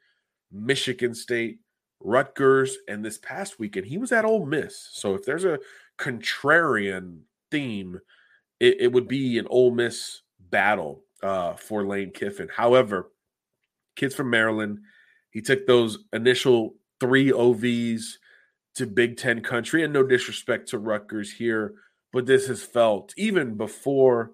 Michigan 0.51 1.13
State, 1.13 1.59
Rutgers, 1.99 2.77
and 2.87 3.05
this 3.05 3.19
past 3.19 3.59
weekend, 3.59 3.85
he 3.85 3.99
was 3.99 4.11
at 4.11 4.25
Ole 4.25 4.47
Miss. 4.47 4.89
So 4.91 5.13
if 5.13 5.23
there's 5.23 5.45
a 5.45 5.59
contrarian 5.99 7.19
theme, 7.51 7.99
it, 8.59 8.77
it 8.79 8.91
would 8.91 9.07
be 9.07 9.37
an 9.37 9.45
Ole 9.51 9.69
Miss 9.69 10.23
battle 10.39 11.03
uh, 11.21 11.53
for 11.53 11.85
Lane 11.85 12.09
Kiffin. 12.09 12.49
However, 12.51 13.11
kids 13.95 14.15
from 14.15 14.31
Maryland, 14.31 14.79
he 15.29 15.41
took 15.41 15.67
those 15.67 15.99
initial 16.11 16.73
three 16.99 17.31
OVs 17.31 18.13
to 18.75 18.85
Big 18.85 19.17
Ten 19.17 19.41
country, 19.41 19.83
and 19.83 19.93
no 19.93 20.03
disrespect 20.03 20.69
to 20.69 20.77
Rutgers 20.77 21.33
here, 21.33 21.73
but 22.11 22.25
this 22.25 22.47
has 22.47 22.63
felt 22.63 23.13
even 23.17 23.55
before 23.55 24.31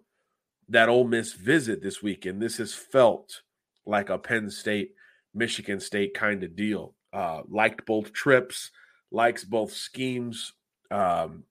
that 0.70 0.90
Ole 0.90 1.06
Miss 1.06 1.34
visit 1.34 1.82
this 1.82 2.02
weekend. 2.02 2.42
This 2.42 2.58
has 2.58 2.74
felt 2.74 3.42
like 3.86 4.10
a 4.10 4.18
Penn 4.18 4.50
State, 4.50 4.94
Michigan 5.34 5.80
State 5.80 6.14
kind 6.14 6.44
of 6.44 6.56
deal. 6.56 6.96
Uh, 7.14 7.42
liked 7.48 7.86
both 7.86 8.14
trips, 8.14 8.72
likes 9.12 9.44
both 9.44 9.72
schemes. 9.72 10.54
Um, 10.92 11.44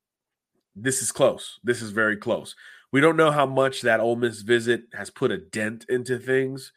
this 0.76 1.00
is 1.00 1.12
close. 1.12 1.60
This 1.62 1.80
is 1.80 1.90
very 1.90 2.16
close. 2.16 2.54
We 2.92 3.00
don't 3.00 3.16
know 3.16 3.30
how 3.30 3.46
much 3.46 3.82
that 3.82 4.00
Ole 4.00 4.16
Miss 4.16 4.42
visit 4.42 4.84
has 4.92 5.10
put 5.10 5.32
a 5.32 5.38
dent 5.38 5.86
into 5.88 6.18
things, 6.18 6.72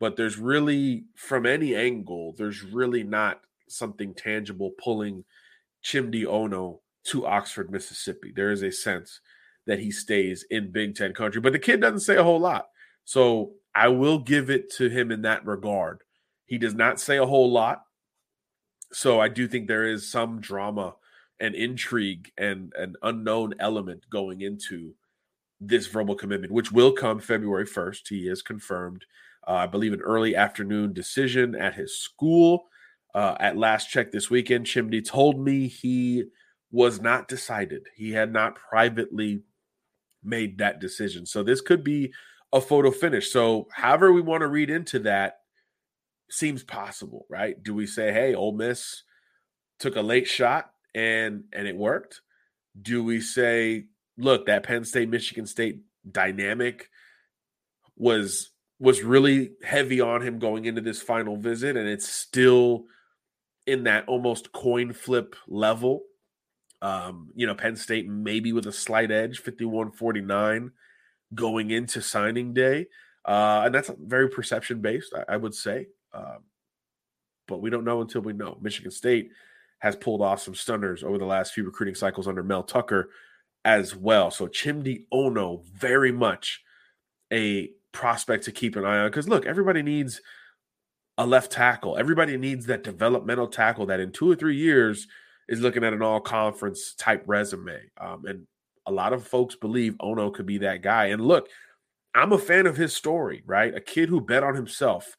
but 0.00 0.16
there's 0.16 0.38
really, 0.38 1.04
from 1.14 1.46
any 1.46 1.74
angle, 1.74 2.34
there's 2.36 2.62
really 2.62 3.02
not 3.02 3.40
something 3.68 4.14
tangible 4.14 4.72
pulling 4.78 5.24
Chimdi 5.84 6.26
Ono 6.26 6.80
to 7.04 7.26
Oxford, 7.26 7.70
Mississippi. 7.70 8.32
There 8.34 8.50
is 8.50 8.62
a 8.62 8.72
sense 8.72 9.20
that 9.66 9.78
he 9.78 9.90
stays 9.90 10.44
in 10.50 10.72
Big 10.72 10.94
Ten 10.94 11.12
country, 11.12 11.40
but 11.40 11.52
the 11.52 11.58
kid 11.58 11.80
doesn't 11.80 12.00
say 12.00 12.16
a 12.16 12.24
whole 12.24 12.40
lot. 12.40 12.68
So 13.04 13.52
I 13.74 13.88
will 13.88 14.18
give 14.18 14.50
it 14.50 14.70
to 14.76 14.88
him 14.88 15.10
in 15.12 15.22
that 15.22 15.46
regard. 15.46 16.02
He 16.46 16.58
does 16.58 16.74
not 16.74 17.00
say 17.00 17.18
a 17.18 17.26
whole 17.26 17.50
lot. 17.50 17.82
So 18.92 19.20
I 19.20 19.28
do 19.28 19.46
think 19.48 19.66
there 19.66 19.86
is 19.86 20.10
some 20.10 20.40
drama 20.40 20.94
and 21.40 21.54
intrigue 21.54 22.32
and 22.38 22.72
an 22.76 22.94
unknown 23.02 23.54
element 23.60 24.06
going 24.10 24.40
into 24.40 24.94
this 25.60 25.86
verbal 25.86 26.14
commitment, 26.14 26.52
which 26.52 26.72
will 26.72 26.92
come 26.92 27.20
February 27.20 27.66
1st. 27.66 28.08
He 28.08 28.28
is 28.28 28.42
confirmed, 28.42 29.04
uh, 29.46 29.52
I 29.52 29.66
believe, 29.66 29.92
an 29.92 30.00
early 30.00 30.36
afternoon 30.36 30.92
decision 30.92 31.54
at 31.54 31.74
his 31.74 31.98
school 31.98 32.66
uh, 33.16 33.34
at 33.40 33.56
last 33.56 33.88
check 33.88 34.12
this 34.12 34.28
weekend, 34.28 34.66
Chimdi 34.66 35.02
told 35.02 35.40
me 35.40 35.68
he 35.68 36.24
was 36.70 37.00
not 37.00 37.28
decided. 37.28 37.86
He 37.96 38.12
had 38.12 38.30
not 38.30 38.56
privately 38.56 39.40
made 40.22 40.58
that 40.58 40.80
decision. 40.80 41.24
So 41.24 41.42
this 41.42 41.62
could 41.62 41.82
be 41.82 42.12
a 42.52 42.60
photo 42.60 42.90
finish. 42.90 43.32
So, 43.32 43.68
however, 43.72 44.12
we 44.12 44.20
want 44.20 44.42
to 44.42 44.48
read 44.48 44.68
into 44.68 44.98
that 45.00 45.38
seems 46.30 46.62
possible, 46.62 47.24
right? 47.30 47.60
Do 47.62 47.72
we 47.72 47.86
say, 47.86 48.12
hey, 48.12 48.34
Ole 48.34 48.52
Miss 48.52 49.02
took 49.78 49.96
a 49.96 50.02
late 50.02 50.28
shot 50.28 50.70
and 50.94 51.44
and 51.54 51.66
it 51.66 51.76
worked? 51.76 52.20
Do 52.82 53.02
we 53.02 53.22
say, 53.22 53.86
look, 54.18 54.44
that 54.44 54.64
Penn 54.64 54.84
State 54.84 55.08
Michigan 55.08 55.46
State 55.46 55.80
dynamic 56.10 56.90
was 57.96 58.50
was 58.78 59.02
really 59.02 59.52
heavy 59.64 60.02
on 60.02 60.20
him 60.20 60.38
going 60.38 60.66
into 60.66 60.82
this 60.82 61.00
final 61.00 61.38
visit 61.38 61.78
and 61.78 61.88
it's 61.88 62.06
still 62.06 62.84
in 63.66 63.84
that 63.84 64.06
almost 64.08 64.52
coin 64.52 64.92
flip 64.92 65.36
level. 65.48 66.02
Um, 66.82 67.30
you 67.34 67.46
know, 67.46 67.54
Penn 67.54 67.76
State 67.76 68.08
maybe 68.08 68.52
with 68.52 68.66
a 68.66 68.72
slight 68.72 69.10
edge, 69.10 69.40
51 69.40 69.92
49 69.92 70.72
going 71.34 71.70
into 71.70 72.00
signing 72.00 72.54
day. 72.54 72.86
Uh, 73.24 73.62
and 73.64 73.74
that's 73.74 73.90
very 73.98 74.28
perception 74.28 74.80
based, 74.80 75.12
I, 75.14 75.34
I 75.34 75.36
would 75.36 75.54
say. 75.54 75.86
Um, 76.12 76.44
but 77.48 77.60
we 77.60 77.70
don't 77.70 77.84
know 77.84 78.00
until 78.00 78.20
we 78.22 78.32
know. 78.32 78.58
Michigan 78.60 78.90
State 78.90 79.30
has 79.78 79.96
pulled 79.96 80.22
off 80.22 80.40
some 80.40 80.54
stunners 80.54 81.02
over 81.02 81.18
the 81.18 81.24
last 81.24 81.52
few 81.52 81.64
recruiting 81.64 81.94
cycles 81.94 82.28
under 82.28 82.42
Mel 82.42 82.62
Tucker 82.62 83.10
as 83.64 83.94
well. 83.96 84.30
So 84.30 84.46
Chimdi 84.46 85.06
Ono, 85.10 85.62
very 85.74 86.12
much 86.12 86.62
a 87.32 87.70
prospect 87.92 88.44
to 88.44 88.52
keep 88.52 88.76
an 88.76 88.84
eye 88.84 88.98
on. 88.98 89.08
Because 89.08 89.28
look, 89.28 89.44
everybody 89.44 89.82
needs 89.82 90.20
a 91.18 91.26
left 91.26 91.52
tackle. 91.52 91.96
Everybody 91.96 92.36
needs 92.36 92.66
that 92.66 92.84
developmental 92.84 93.48
tackle 93.48 93.86
that 93.86 94.00
in 94.00 94.12
two 94.12 94.30
or 94.30 94.36
three 94.36 94.56
years 94.56 95.06
is 95.48 95.60
looking 95.60 95.84
at 95.84 95.92
an 95.92 96.02
all 96.02 96.20
conference 96.20 96.94
type 96.94 97.22
resume. 97.26 97.78
Um, 98.00 98.24
and 98.26 98.46
a 98.86 98.92
lot 98.92 99.12
of 99.12 99.26
folks 99.26 99.54
believe 99.54 99.96
Ono 100.00 100.30
could 100.30 100.46
be 100.46 100.58
that 100.58 100.82
guy. 100.82 101.06
And 101.06 101.22
look, 101.22 101.48
I'm 102.14 102.32
a 102.32 102.38
fan 102.38 102.66
of 102.66 102.76
his 102.76 102.94
story, 102.94 103.42
right? 103.46 103.74
A 103.74 103.80
kid 103.80 104.08
who 104.08 104.20
bet 104.20 104.42
on 104.42 104.54
himself. 104.54 105.16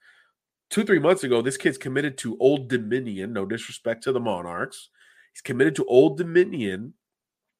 Two, 0.69 0.83
three 0.83 0.99
months 0.99 1.23
ago, 1.23 1.41
this 1.41 1.57
kid's 1.57 1.77
committed 1.77 2.17
to 2.19 2.37
Old 2.39 2.67
Dominion. 2.67 3.33
No 3.33 3.45
disrespect 3.45 4.03
to 4.03 4.11
the 4.11 4.19
Monarchs. 4.19 4.89
He's 5.33 5.41
committed 5.41 5.75
to 5.77 5.85
Old 5.85 6.17
Dominion 6.17 6.93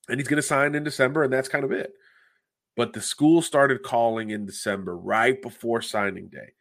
and 0.09 0.19
he's 0.19 0.27
going 0.27 0.37
to 0.37 0.41
sign 0.41 0.75
in 0.75 0.83
December, 0.83 1.23
and 1.23 1.33
that's 1.33 1.49
kind 1.49 1.65
of 1.65 1.71
it. 1.71 1.93
But 2.75 2.93
the 2.93 3.01
school 3.01 3.41
started 3.41 3.83
calling 3.83 4.29
in 4.29 4.45
December, 4.45 4.97
right 4.97 5.41
before 5.41 5.81
signing 5.81 6.29
day. 6.29 6.53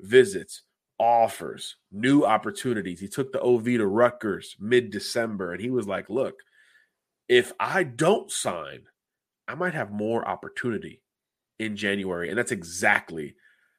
Visits, 0.00 0.62
offers, 1.00 1.76
new 1.90 2.24
opportunities. 2.24 3.00
He 3.00 3.08
took 3.08 3.32
the 3.32 3.40
OV 3.40 3.64
to 3.64 3.86
Rutgers 3.86 4.54
mid 4.60 4.90
December 4.90 5.52
and 5.52 5.60
he 5.60 5.70
was 5.70 5.88
like, 5.88 6.10
look, 6.10 6.34
if 7.26 7.52
I 7.58 7.84
don't 7.84 8.30
sign, 8.30 8.82
I 9.48 9.54
might 9.54 9.74
have 9.74 9.90
more 9.90 10.28
opportunity 10.28 11.02
in 11.58 11.76
January. 11.76 12.28
And 12.28 12.38
that's 12.38 12.52
exactly 12.52 13.34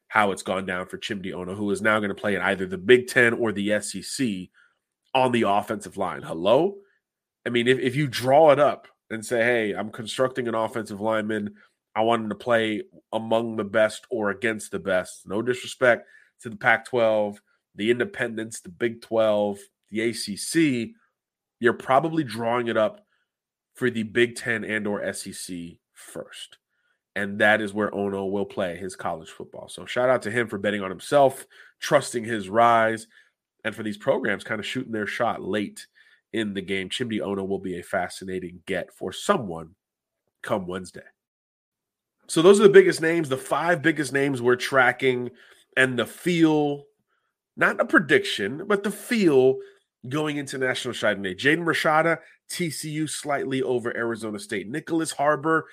how 0.08 0.32
it's 0.32 0.44
gone 0.44 0.66
down 0.66 0.88
for 0.88 0.98
Chimdi 0.98 1.32
Ono, 1.34 1.54
who 1.54 1.70
is 1.72 1.82
now 1.82 2.00
going 2.00 2.10
to 2.10 2.16
play 2.16 2.36
in 2.36 2.42
either 2.42 2.66
the 2.66 2.78
Big 2.78 3.08
Ten 3.08 3.34
or 3.34 3.52
the 3.52 3.80
SEC 3.80 4.28
on 5.14 5.32
the 5.32 5.44
offensive 5.44 5.98
line. 5.98 6.24
Hello? 6.24 6.76
I 7.46 7.50
mean, 7.50 7.68
if, 7.68 7.80
if 7.80 7.96
you 7.96 8.08
draw 8.08 8.52
it 8.52 8.60
up 8.60 8.88
and 9.10 9.26
say, 9.26 9.44
hey, 9.44 9.74
I'm 9.74 9.92
constructing 9.92 10.48
an 10.48 10.56
offensive 10.56 11.00
lineman, 11.00 11.54
I 11.96 12.02
want 12.02 12.24
him 12.24 12.30
to 12.30 12.36
play 12.36 12.84
among 13.14 13.58
the 13.58 13.64
best 13.64 14.06
or 14.10 14.32
against 14.32 14.72
the 14.72 14.80
best. 14.80 15.28
No 15.28 15.42
disrespect 15.42 16.08
to 16.42 16.50
the 16.50 16.56
Pac 16.58 16.86
12, 16.86 17.40
the 17.76 17.92
independents, 17.92 18.62
the 18.62 18.70
Big 18.70 19.02
12, 19.02 19.60
the 19.90 20.02
ACC, 20.10 20.96
you're 21.60 21.74
probably 21.74 22.24
drawing 22.24 22.68
it 22.68 22.78
up 22.78 23.06
for 23.76 23.90
the 23.90 24.04
Big 24.04 24.36
10 24.36 24.64
and 24.64 24.88
or 24.88 25.14
SEC 25.14 25.56
first. 25.94 26.58
and 27.16 27.40
that 27.40 27.62
is 27.62 27.74
where 27.74 27.94
Ono 27.94 28.26
will 28.26 28.46
play 28.46 28.78
his 28.78 28.96
college 28.96 29.30
football. 29.30 29.68
So 29.68 29.86
shout 29.86 30.10
out 30.10 30.22
to 30.24 30.32
him 30.32 30.48
for 30.48 30.58
betting 30.58 30.82
on 30.82 30.90
himself, 30.90 31.46
trusting 31.80 32.24
his 32.24 32.50
rise, 32.50 33.08
and 33.64 33.76
for 33.76 33.84
these 33.84 33.98
programs 33.98 34.44
kind 34.44 34.60
of 34.60 34.66
shooting 34.66 34.92
their 34.92 35.08
shot 35.08 35.42
late 35.44 35.86
in 36.34 36.54
the 36.54 36.62
game. 36.62 36.90
Chimdi 36.90 37.22
Ono 37.22 37.44
will 37.44 37.60
be 37.60 37.80
a 37.80 37.84
fascinating 37.84 38.62
get 38.66 38.94
for 38.94 39.12
someone 39.12 39.76
come 40.42 40.66
Wednesday. 40.66 41.02
So 42.28 42.42
those 42.42 42.60
are 42.60 42.64
the 42.64 42.70
biggest 42.70 43.02
names, 43.02 43.28
the 43.28 43.38
five 43.38 43.82
biggest 43.82 44.14
names 44.14 44.42
we're 44.42 44.56
tracking, 44.56 45.32
and 45.78 45.98
the 45.98 46.06
feel, 46.06 46.86
not 47.56 47.80
a 47.80 47.86
prediction, 47.86 48.66
but 48.68 48.84
the 48.84 48.92
feel 48.92 49.58
going 50.08 50.38
into 50.38 50.58
National 50.58 50.94
Day. 50.94 51.36
Jaden 51.36 51.64
Rashada, 51.64 52.20
TCU 52.50 53.10
slightly 53.10 53.62
over 53.62 53.96
Arizona 53.96 54.40
State. 54.40 54.72
Nyckoles 54.72 55.14
Harbor, 55.14 55.68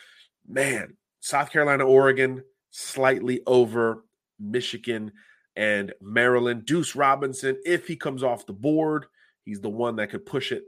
man, 0.46 0.96
South 1.20 1.50
Carolina, 1.50 1.84
Oregon, 1.84 2.42
slightly 2.70 3.40
over 3.46 4.04
Michigan 4.38 5.12
and 5.56 5.92
Maryland. 6.00 6.64
Deuce 6.66 6.94
Robinson, 6.94 7.56
if 7.64 7.88
he 7.88 7.96
comes 7.96 8.22
off 8.22 8.46
the 8.46 8.52
board, 8.52 9.06
he's 9.44 9.60
the 9.60 9.68
one 9.68 9.96
that 9.96 10.10
could 10.10 10.26
push 10.26 10.52
it. 10.52 10.64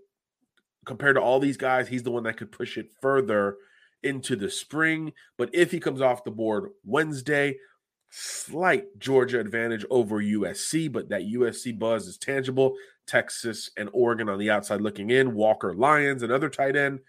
Compared 0.87 1.17
to 1.17 1.23
all 1.23 1.39
these 1.39 1.59
guys, 1.59 1.89
he's 1.89 2.03
the 2.03 2.11
one 2.11 2.25
that 2.25 2.37
could 2.39 2.51
push 2.51 2.79
it 2.79 2.91
further 3.01 3.57
into 4.03 4.35
the 4.35 4.51
spring. 4.51 5.13
But 5.37 5.51
if 5.53 5.71
he 5.71 5.79
comes 5.79 6.01
off 6.01 6.25
the 6.25 6.31
board 6.31 6.71
Wednesday, 6.85 7.59
slight 8.11 8.99
Georgia 8.99 9.41
advantage 9.41 9.85
over 9.91 10.23
USC, 10.23 10.91
but 10.93 11.09
that 11.09 11.23
USC 11.23 11.79
buzz 11.79 12.07
is 12.07 12.19
tangible. 12.19 12.75
Texas 13.07 13.71
and 13.77 13.89
Oregon 13.93 14.29
on 14.29 14.39
the 14.39 14.51
outside 14.51 14.81
looking 14.81 15.11
in. 15.11 15.35
Walker 15.35 15.75
Lyons, 15.75 16.23
another 16.23 16.49
tight 16.49 16.77
end. 16.77 17.01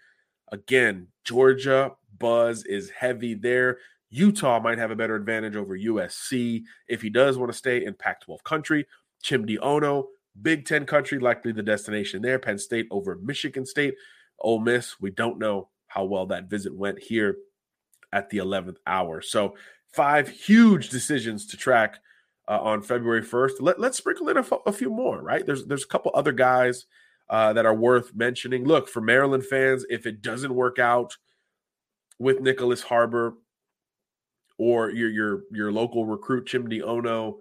Again, 0.50 1.08
Georgia 1.24 1.92
buzz 2.18 2.64
is 2.64 2.90
heavy 2.90 3.34
there. 3.34 3.78
Utah 4.10 4.60
might 4.60 4.78
have 4.78 4.90
a 4.90 4.96
better 4.96 5.16
advantage 5.16 5.56
over 5.56 5.76
USC 5.76 6.62
if 6.86 7.00
he 7.00 7.08
does 7.08 7.38
want 7.38 7.50
to 7.50 7.56
stay 7.56 7.84
in 7.84 7.94
Pac 7.94 8.20
12 8.22 8.44
country. 8.44 8.86
Chimdi 9.24 9.58
Ono, 9.62 10.08
Big 10.40 10.66
Ten 10.66 10.84
country, 10.84 11.18
likely 11.18 11.52
the 11.52 11.62
destination 11.62 12.20
there. 12.20 12.38
Penn 12.38 12.58
State 12.58 12.88
over 12.90 13.16
Michigan 13.16 13.64
State. 13.64 13.94
Ole 14.38 14.60
Miss, 14.60 15.00
we 15.00 15.10
don't 15.10 15.38
know 15.38 15.68
how 15.86 16.04
well 16.04 16.26
that 16.26 16.50
visit 16.50 16.74
went 16.74 16.98
here 16.98 17.36
at 18.12 18.28
the 18.30 18.38
11th 18.38 18.76
hour. 18.86 19.22
So, 19.22 19.54
five 19.92 20.28
huge 20.28 20.88
decisions 20.88 21.46
to 21.46 21.56
track 21.56 21.98
uh, 22.48 22.58
on 22.60 22.82
February 22.82 23.22
1st. 23.22 23.52
Let, 23.60 23.78
us 23.78 23.96
sprinkle 23.96 24.28
in 24.28 24.36
a, 24.36 24.40
f- 24.40 24.52
a 24.66 24.72
few 24.72 24.90
more, 24.90 25.22
right? 25.22 25.44
There's, 25.44 25.64
there's 25.66 25.84
a 25.84 25.88
couple 25.88 26.10
other 26.14 26.32
guys 26.32 26.86
uh, 27.30 27.52
that 27.52 27.66
are 27.66 27.74
worth 27.74 28.14
mentioning. 28.14 28.64
Look, 28.64 28.88
for 28.88 29.00
Maryland 29.00 29.46
fans, 29.46 29.84
if 29.88 30.06
it 30.06 30.22
doesn't 30.22 30.54
work 30.54 30.78
out, 30.78 31.16
with 32.22 32.38
Nyckoles 32.38 32.84
Harbor 32.84 33.34
or 34.56 34.90
your 34.90 35.10
your 35.10 35.42
your 35.50 35.72
local 35.72 36.06
recruit 36.06 36.46
Chimdi 36.46 36.80
Ono, 36.82 37.38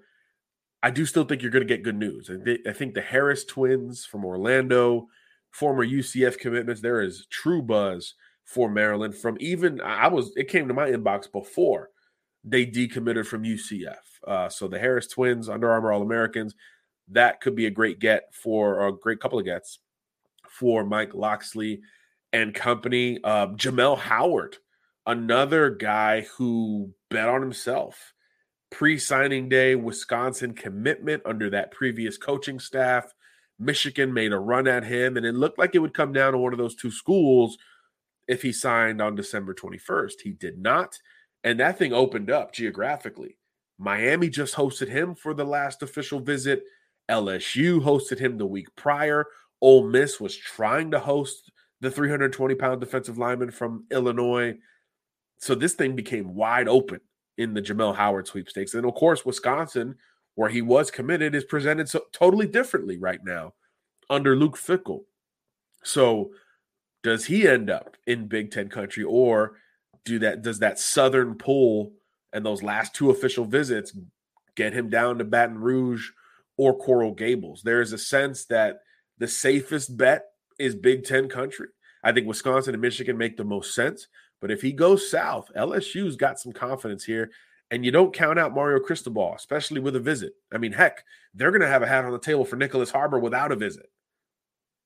I 0.81 0.89
do 0.89 1.05
still 1.05 1.23
think 1.23 1.41
you're 1.41 1.51
going 1.51 1.67
to 1.67 1.73
get 1.73 1.83
good 1.83 1.97
news. 1.97 2.29
I 2.67 2.73
think 2.73 2.95
the 2.95 3.01
Harris 3.01 3.45
twins 3.45 4.05
from 4.05 4.25
Orlando, 4.25 5.07
former 5.51 5.85
UCF 5.85 6.39
commitments, 6.39 6.81
there 6.81 7.01
is 7.01 7.27
true 7.29 7.61
buzz 7.61 8.15
for 8.43 8.69
Maryland. 8.69 9.15
From 9.15 9.37
even 9.39 9.79
I 9.81 10.07
was, 10.07 10.31
it 10.35 10.47
came 10.47 10.67
to 10.67 10.73
my 10.73 10.89
inbox 10.89 11.31
before 11.31 11.89
they 12.43 12.65
decommitted 12.65 13.25
from 13.25 13.43
UCF. 13.43 13.95
Uh, 14.27 14.49
so 14.49 14.67
the 14.67 14.79
Harris 14.79 15.07
twins, 15.07 15.49
Under 15.49 15.71
Armour 15.71 15.91
All 15.91 16.01
Americans, 16.01 16.55
that 17.09 17.41
could 17.41 17.55
be 17.55 17.65
a 17.65 17.71
great 17.71 17.99
get 17.99 18.33
for 18.33 18.87
a 18.87 18.93
great 18.93 19.19
couple 19.19 19.39
of 19.39 19.45
gets 19.45 19.79
for 20.49 20.83
Mike 20.85 21.13
Locksley 21.13 21.81
and 22.33 22.53
company. 22.53 23.19
Uh, 23.23 23.47
Jamel 23.47 23.97
Howard 23.97 24.57
another 25.05 25.69
guy 25.69 26.21
who 26.37 26.93
bet 27.09 27.27
on 27.27 27.41
himself. 27.41 28.13
Pre 28.69 28.97
signing 28.97 29.49
day, 29.49 29.75
Wisconsin 29.75 30.53
commitment 30.53 31.23
under 31.25 31.49
that 31.49 31.71
previous 31.71 32.17
coaching 32.17 32.59
staff. 32.59 33.13
Michigan 33.59 34.13
made 34.13 34.31
a 34.31 34.39
run 34.39 34.67
at 34.67 34.85
him, 34.85 35.17
and 35.17 35.25
it 35.25 35.35
looked 35.35 35.59
like 35.59 35.75
it 35.75 35.79
would 35.79 35.93
come 35.93 36.13
down 36.13 36.31
to 36.31 36.37
one 36.37 36.53
of 36.53 36.57
those 36.57 36.75
two 36.75 36.91
schools 36.91 37.57
if 38.27 38.41
he 38.41 38.51
signed 38.51 39.01
on 39.01 39.15
December 39.15 39.53
21st. 39.53 40.21
He 40.23 40.31
did 40.31 40.57
not. 40.57 40.97
And 41.43 41.59
that 41.59 41.77
thing 41.77 41.93
opened 41.93 42.29
up 42.29 42.53
geographically. 42.53 43.37
Miami 43.77 44.29
just 44.29 44.55
hosted 44.55 44.89
him 44.89 45.15
for 45.15 45.33
the 45.33 45.43
last 45.43 45.81
official 45.81 46.19
visit. 46.19 46.63
LSU 47.09 47.81
hosted 47.81 48.19
him 48.19 48.37
the 48.37 48.45
week 48.45 48.67
prior. 48.75 49.25
Ole 49.59 49.87
Miss 49.87 50.19
was 50.19 50.35
trying 50.35 50.91
to 50.91 50.99
host 50.99 51.51
the 51.81 51.89
320 51.89 52.55
pound 52.55 52.79
defensive 52.79 53.17
lineman 53.17 53.51
from 53.51 53.85
Illinois. 53.91 54.55
So 55.39 55.55
this 55.55 55.73
thing 55.73 55.95
became 55.95 56.35
wide 56.35 56.67
open 56.67 57.01
in 57.37 57.53
the 57.53 57.61
Jamel 57.61 57.95
Howard 57.95 58.27
sweepstakes. 58.27 58.75
And 58.75 58.85
of 58.85 58.93
course, 58.93 59.25
Wisconsin, 59.25 59.95
where 60.35 60.49
he 60.49 60.61
was 60.61 60.91
committed, 60.91 61.33
is 61.33 61.43
presented 61.43 61.89
so 61.89 62.03
totally 62.11 62.47
differently 62.47 62.97
right 62.97 63.23
now 63.23 63.53
under 64.09 64.35
Luke 64.35 64.57
Fickell. 64.57 65.05
So 65.83 66.31
does 67.01 67.25
he 67.25 67.47
end 67.47 67.71
up 67.71 67.97
in 68.05 68.27
Big 68.27 68.51
Ten 68.51 68.69
country 68.69 69.03
or 69.03 69.53
do 70.05 70.19
that 70.19 70.41
does 70.41 70.59
that 70.59 70.79
southern 70.79 71.35
pull 71.35 71.93
and 72.33 72.45
those 72.45 72.63
last 72.63 72.95
two 72.95 73.09
official 73.09 73.45
visits 73.45 73.95
get 74.55 74.73
him 74.73 74.89
down 74.89 75.17
to 75.17 75.23
Baton 75.23 75.59
Rouge 75.59 76.09
or 76.57 76.77
Coral 76.77 77.13
Gables? 77.13 77.61
There 77.63 77.81
is 77.81 77.93
a 77.93 77.97
sense 77.97 78.45
that 78.45 78.79
the 79.17 79.27
safest 79.27 79.97
bet 79.97 80.25
is 80.59 80.75
Big 80.75 81.03
Ten 81.03 81.29
country. 81.29 81.67
I 82.03 82.11
think 82.11 82.27
Wisconsin 82.27 82.73
and 82.73 82.81
Michigan 82.81 83.17
make 83.17 83.37
the 83.37 83.43
most 83.43 83.75
sense. 83.75 84.07
But 84.39 84.51
if 84.51 84.61
he 84.61 84.71
goes 84.71 85.09
south, 85.09 85.51
LSU's 85.55 86.15
got 86.15 86.39
some 86.39 86.51
confidence 86.51 87.03
here. 87.03 87.31
And 87.69 87.85
you 87.85 87.91
don't 87.91 88.13
count 88.13 88.37
out 88.37 88.53
Mario 88.53 88.79
Cristobal, 88.79 89.33
especially 89.35 89.79
with 89.79 89.95
a 89.95 89.99
visit. 89.99 90.33
I 90.51 90.57
mean, 90.57 90.73
heck, 90.73 91.05
they're 91.33 91.51
going 91.51 91.61
to 91.61 91.67
have 91.67 91.83
a 91.83 91.87
hat 91.87 92.03
on 92.03 92.11
the 92.11 92.19
table 92.19 92.43
for 92.43 92.57
Nyckoles 92.57 92.91
Harbor 92.91 93.19
without 93.19 93.51
a 93.51 93.55
visit. 93.55 93.85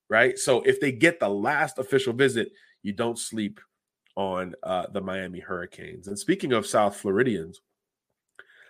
Right. 0.07 0.37
So 0.37 0.61
if 0.61 0.79
they 0.79 0.91
get 0.91 1.19
the 1.19 1.29
last 1.29 1.79
official 1.79 2.13
visit, 2.13 2.51
you 2.83 2.93
don't 2.93 3.17
sleep 3.17 3.59
on 4.15 4.55
uh, 4.63 4.85
the 4.91 5.01
Miami 5.01 5.39
Hurricanes. 5.39 6.07
And 6.07 6.17
speaking 6.17 6.53
of 6.53 6.65
South 6.65 6.95
Floridians, 6.95 7.61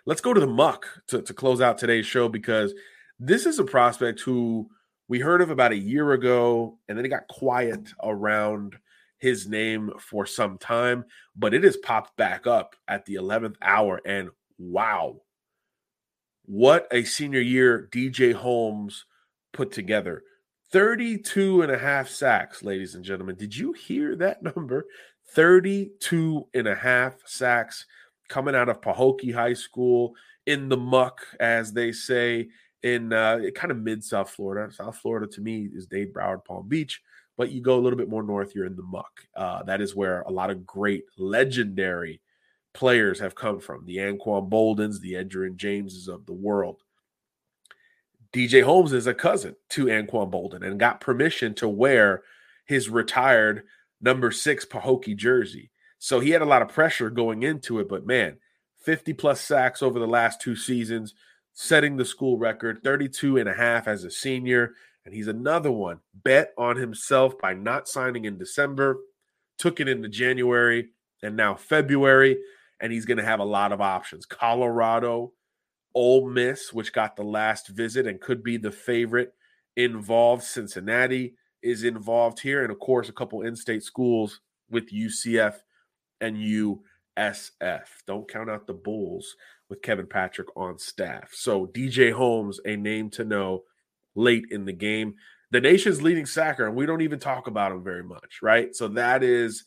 let's 0.04 0.20
go 0.20 0.34
to 0.34 0.40
the 0.40 0.46
muck 0.46 0.86
to, 1.08 1.22
to 1.22 1.34
close 1.34 1.60
out 1.60 1.78
today's 1.78 2.06
show 2.06 2.28
because 2.28 2.74
this 3.18 3.46
is 3.46 3.58
a 3.58 3.64
prospect 3.64 4.20
who 4.20 4.68
we 5.08 5.20
heard 5.20 5.40
of 5.40 5.50
about 5.50 5.72
a 5.72 5.78
year 5.78 6.12
ago 6.12 6.78
and 6.88 6.98
then 6.98 7.04
it 7.04 7.10
got 7.10 7.28
quiet 7.28 7.88
around 8.02 8.76
his 9.18 9.48
name 9.48 9.90
for 9.98 10.26
some 10.26 10.58
time, 10.58 11.04
but 11.34 11.54
it 11.54 11.64
has 11.64 11.76
popped 11.76 12.16
back 12.16 12.46
up 12.46 12.76
at 12.86 13.06
the 13.06 13.14
11th 13.14 13.56
hour. 13.62 14.00
And 14.04 14.30
wow, 14.58 15.22
what 16.44 16.86
a 16.90 17.04
senior 17.04 17.40
year 17.40 17.88
DJ 17.90 18.34
Holmes 18.34 19.04
put 19.52 19.72
together. 19.72 20.22
32 20.72 21.62
and 21.62 21.72
a 21.72 21.78
half 21.78 22.08
sacks, 22.08 22.62
ladies 22.62 22.94
and 22.94 23.04
gentlemen. 23.04 23.36
Did 23.36 23.56
you 23.56 23.72
hear 23.72 24.16
that 24.16 24.42
number? 24.56 24.86
32 25.30 26.46
and 26.54 26.66
a 26.66 26.74
half 26.74 27.14
sacks 27.26 27.86
coming 28.28 28.54
out 28.54 28.68
of 28.68 28.80
Pahokee 28.80 29.34
High 29.34 29.54
School 29.54 30.14
in 30.46 30.68
the 30.68 30.76
muck, 30.76 31.20
as 31.40 31.72
they 31.72 31.92
say, 31.92 32.48
in 32.82 33.12
uh, 33.12 33.40
kind 33.54 33.70
of 33.70 33.78
mid 33.78 34.04
South 34.04 34.30
Florida. 34.30 34.72
South 34.72 34.96
Florida 34.96 35.26
to 35.26 35.40
me 35.40 35.68
is 35.74 35.86
Dade 35.86 36.12
Broward, 36.12 36.44
Palm 36.44 36.68
Beach 36.68 37.00
but 37.36 37.52
you 37.52 37.60
go 37.60 37.78
a 37.78 37.80
little 37.80 37.98
bit 37.98 38.08
more 38.08 38.22
north, 38.22 38.54
you're 38.54 38.66
in 38.66 38.76
the 38.76 38.82
muck. 38.82 39.26
Uh, 39.34 39.62
that 39.64 39.80
is 39.80 39.94
where 39.94 40.22
a 40.22 40.30
lot 40.30 40.50
of 40.50 40.66
great, 40.66 41.04
legendary 41.18 42.20
players 42.72 43.20
have 43.20 43.34
come 43.34 43.60
from. 43.60 43.84
The 43.84 43.98
Anquan 43.98 44.48
Boldens, 44.48 45.00
the 45.00 45.14
Edgerrin 45.14 45.56
Jameses 45.56 46.08
of 46.08 46.26
the 46.26 46.32
world. 46.32 46.82
DJ 48.32 48.62
Holmes 48.62 48.92
is 48.92 49.06
a 49.06 49.14
cousin 49.14 49.54
to 49.70 49.86
Anquan 49.86 50.30
Boldin 50.30 50.66
and 50.66 50.80
got 50.80 51.00
permission 51.00 51.54
to 51.54 51.68
wear 51.68 52.22
his 52.66 52.88
retired 52.88 53.64
number 54.00 54.30
six 54.30 54.64
Pahokee 54.64 55.16
jersey. 55.16 55.70
So 55.98 56.20
he 56.20 56.30
had 56.30 56.42
a 56.42 56.46
lot 56.46 56.62
of 56.62 56.68
pressure 56.68 57.10
going 57.10 57.42
into 57.42 57.78
it, 57.80 57.88
but 57.88 58.06
man, 58.06 58.38
50 58.84 59.14
plus 59.14 59.40
sacks 59.40 59.82
over 59.82 59.98
the 59.98 60.06
last 60.06 60.40
two 60.40 60.54
seasons, 60.54 61.14
setting 61.52 61.96
the 61.96 62.04
school 62.04 62.38
record, 62.38 62.82
32 62.84 63.38
and 63.38 63.48
a 63.48 63.54
half 63.54 63.88
as 63.88 64.04
a 64.04 64.10
senior. 64.10 64.74
And 65.04 65.14
he's 65.14 65.28
another 65.28 65.72
one 65.72 66.00
bet 66.14 66.52
on 66.58 66.76
himself 66.76 67.38
by 67.38 67.54
not 67.54 67.88
signing 67.88 68.24
in 68.24 68.38
December, 68.38 68.98
took 69.58 69.80
it 69.80 69.88
into 69.88 70.08
January 70.08 70.90
and 71.22 71.36
now 71.36 71.54
February. 71.54 72.38
And 72.80 72.92
he's 72.92 73.06
going 73.06 73.18
to 73.18 73.24
have 73.24 73.40
a 73.40 73.44
lot 73.44 73.72
of 73.72 73.80
options. 73.80 74.26
Colorado, 74.26 75.32
Ole 75.94 76.28
Miss, 76.28 76.72
which 76.72 76.92
got 76.92 77.16
the 77.16 77.24
last 77.24 77.68
visit 77.68 78.06
and 78.06 78.20
could 78.20 78.42
be 78.42 78.58
the 78.58 78.70
favorite 78.70 79.32
involved. 79.76 80.42
Cincinnati 80.42 81.36
is 81.66 81.84
involved 81.84 82.40
here. 82.40 82.62
And 82.62 82.70
of 82.70 82.78
course, 82.78 83.08
a 83.08 83.12
couple 83.12 83.42
in 83.42 83.56
state 83.56 83.82
schools 83.82 84.40
with 84.70 84.92
UCF 84.92 85.54
and 86.20 86.36
USF. 86.36 87.84
Don't 88.06 88.30
count 88.30 88.50
out 88.50 88.66
the 88.66 88.74
Bulls 88.74 89.36
with 89.68 89.82
Kevin 89.82 90.06
Patrick 90.06 90.48
on 90.56 90.78
staff. 90.78 91.30
So 91.32 91.66
DJ 91.66 92.12
Holmes, 92.12 92.60
a 92.64 92.76
name 92.76 93.10
to 93.10 93.24
know 93.24 93.64
late 94.14 94.46
in 94.50 94.64
the 94.64 94.72
game. 94.72 95.14
The 95.50 95.60
nation's 95.60 96.02
leading 96.02 96.26
sacker, 96.26 96.66
and 96.66 96.74
we 96.74 96.86
don't 96.86 97.02
even 97.02 97.18
talk 97.18 97.46
about 97.46 97.72
him 97.72 97.82
very 97.82 98.02
much, 98.02 98.40
right? 98.42 98.74
So 98.74 98.88
that 98.88 99.22
is 99.22 99.64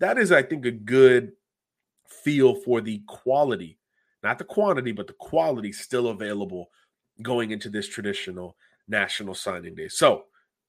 that 0.00 0.18
is, 0.18 0.32
I 0.32 0.42
think, 0.42 0.64
a 0.64 0.70
good 0.70 1.32
feel 2.08 2.54
for 2.54 2.80
the 2.80 3.02
quality, 3.06 3.78
not 4.22 4.38
the 4.38 4.44
quantity, 4.44 4.92
but 4.92 5.06
the 5.06 5.14
quality 5.14 5.72
still 5.72 6.08
available 6.08 6.70
going 7.22 7.50
into 7.50 7.68
this 7.68 7.88
traditional 7.88 8.56
National 8.86 9.34
Signing 9.34 9.74
Day. 9.74 9.88
So, 9.88 10.24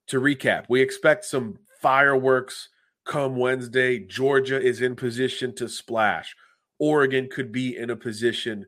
to 0.09 0.19
recap, 0.19 0.65
we 0.69 0.81
expect 0.81 1.25
some 1.25 1.57
fireworks 1.81 2.69
come 3.05 3.37
Wednesday. 3.37 3.99
Georgia 3.99 4.61
is 4.61 4.81
in 4.81 4.95
position 4.95 5.55
to 5.55 5.67
splash. 5.67 6.35
Oregon 6.79 7.27
could 7.31 7.51
be 7.51 7.75
in 7.75 7.89
a 7.89 7.95
position 7.95 8.65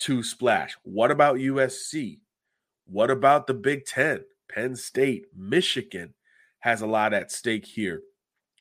to 0.00 0.22
splash. 0.22 0.76
What 0.82 1.10
about 1.10 1.36
USC? 1.36 2.20
What 2.86 3.10
about 3.10 3.46
the 3.46 3.54
Big 3.54 3.84
Ten? 3.84 4.24
Penn 4.48 4.76
State, 4.76 5.26
Michigan 5.36 6.14
has 6.60 6.82
a 6.82 6.86
lot 6.86 7.14
at 7.14 7.32
stake 7.32 7.64
here. 7.64 8.02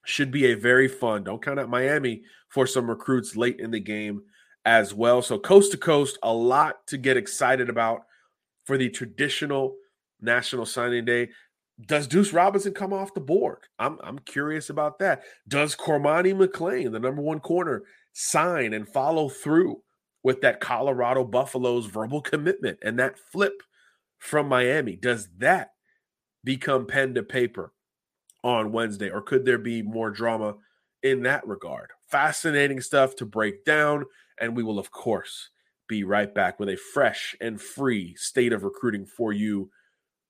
Should 0.05 0.31
be 0.31 0.51
a 0.51 0.55
very 0.55 0.87
fun. 0.87 1.23
Don't 1.23 1.43
count 1.43 1.59
out 1.59 1.69
Miami 1.69 2.23
for 2.49 2.65
some 2.65 2.89
recruits 2.89 3.35
late 3.35 3.59
in 3.59 3.71
the 3.71 3.79
game 3.79 4.23
as 4.65 4.93
well. 4.93 5.21
So, 5.21 5.37
coast 5.37 5.71
to 5.71 5.77
coast, 5.77 6.17
a 6.23 6.33
lot 6.33 6.87
to 6.87 6.97
get 6.97 7.17
excited 7.17 7.69
about 7.69 8.01
for 8.65 8.77
the 8.77 8.89
traditional 8.89 9.75
National 10.21 10.65
Signing 10.65 11.05
Day. 11.05 11.29
Does 11.85 12.07
Deuce 12.07 12.33
Robinson 12.33 12.73
come 12.73 12.93
off 12.93 13.13
the 13.13 13.21
board? 13.21 13.59
I'm, 13.79 13.97
I'm 14.03 14.19
curious 14.19 14.69
about 14.69 14.99
that. 14.99 15.23
Does 15.47 15.75
Cormani 15.75 16.33
McClain, 16.33 16.91
the 16.91 16.99
number 16.99 17.21
one 17.21 17.39
corner, 17.39 17.83
sign 18.13 18.73
and 18.73 18.87
follow 18.87 19.29
through 19.29 19.81
with 20.23 20.41
that 20.41 20.59
Colorado 20.59 21.23
Buffaloes 21.23 21.85
verbal 21.85 22.21
commitment 22.21 22.77
and 22.83 22.99
that 22.99 23.17
flip 23.17 23.63
from 24.19 24.47
Miami? 24.47 24.95
Does 24.95 25.29
that 25.37 25.71
become 26.43 26.85
pen 26.85 27.13
to 27.15 27.23
paper 27.23 27.73
on 28.43 28.71
Wednesday? 28.71 29.09
Or 29.09 29.21
could 29.21 29.45
there 29.45 29.57
be 29.57 29.81
more 29.81 30.11
drama 30.11 30.55
in 31.01 31.23
that 31.23 31.47
regard? 31.47 31.91
Fascinating 32.07 32.81
stuff 32.81 33.15
to 33.15 33.25
break 33.25 33.65
down. 33.65 34.05
And 34.39 34.55
we 34.55 34.63
will, 34.63 34.79
of 34.79 34.91
course, 34.91 35.49
be 35.87 36.03
right 36.03 36.33
back 36.33 36.59
with 36.59 36.69
a 36.69 36.77
fresh 36.77 37.35
and 37.41 37.61
free 37.61 38.15
state 38.15 38.53
of 38.53 38.63
recruiting 38.63 39.05
for 39.05 39.33
you 39.33 39.69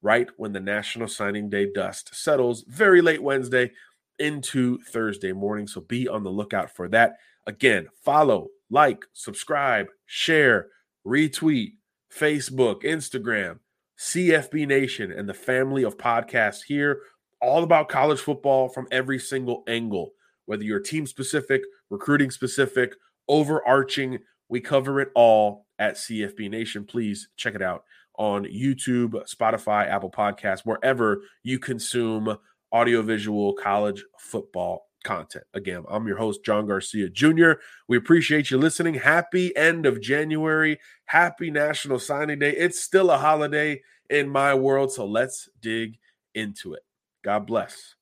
right 0.01 0.29
when 0.37 0.51
the 0.53 0.59
National 0.59 1.07
Signing 1.07 1.49
Day 1.49 1.71
dust 1.73 2.13
settles 2.13 2.63
very 2.67 3.01
late 3.01 3.21
Wednesday 3.21 3.71
into 4.19 4.79
Thursday 4.83 5.31
morning. 5.31 5.67
So 5.67 5.81
be 5.81 6.07
on 6.07 6.23
the 6.23 6.29
lookout 6.29 6.75
for 6.75 6.87
that. 6.89 7.13
Again, 7.47 7.87
follow, 8.03 8.47
like, 8.69 9.05
subscribe, 9.13 9.87
share, 10.05 10.67
retweet, 11.05 11.73
Facebook, 12.15 12.83
Instagram, 12.83 13.59
CFB 13.97 14.67
Nation, 14.67 15.11
and 15.11 15.27
the 15.27 15.33
family 15.33 15.83
of 15.83 15.97
podcasts 15.97 16.63
here, 16.67 17.01
all 17.41 17.63
about 17.63 17.89
college 17.89 18.19
football 18.19 18.69
from 18.69 18.87
every 18.91 19.17
single 19.19 19.63
angle, 19.67 20.11
whether 20.45 20.63
you're 20.63 20.79
team 20.79 21.05
specific, 21.07 21.61
recruiting 21.89 22.31
specific, 22.31 22.93
overarching 23.27 24.19
we 24.51 24.59
cover 24.59 24.99
it 24.99 25.09
all 25.15 25.65
at 25.79 25.95
CFB 25.95 26.49
Nation. 26.49 26.83
Please 26.83 27.29
check 27.37 27.55
it 27.55 27.61
out 27.61 27.85
on 28.17 28.45
YouTube, 28.45 29.13
Spotify, 29.33 29.87
Apple 29.87 30.11
Podcasts, 30.11 30.65
wherever 30.65 31.21
you 31.43 31.59
consume 31.59 32.37
audiovisual 32.73 33.53
college 33.53 34.03
football 34.19 34.87
content. 35.03 35.45
Again, 35.53 35.83
I'm 35.89 36.07
your 36.07 36.17
host, 36.17 36.45
John 36.45 36.67
Garcia 36.67 37.09
Jr. 37.09 37.53
We 37.87 37.97
appreciate 37.97 38.51
you 38.51 38.57
listening. 38.57 38.95
Happy 38.95 39.55
end 39.55 39.85
of 39.85 40.01
January. 40.01 40.79
Happy 41.05 41.51
National 41.51 41.99
Signing 41.99 42.39
Day. 42.39 42.51
It's 42.51 42.79
still 42.79 43.11
a 43.11 43.17
holiday 43.17 43.81
in 44.09 44.29
my 44.29 44.53
world, 44.53 44.91
so 44.91 45.05
let's 45.05 45.49
dig 45.59 45.97
into 46.35 46.73
it. 46.73 46.83
God 47.23 47.45
bless. 47.47 47.95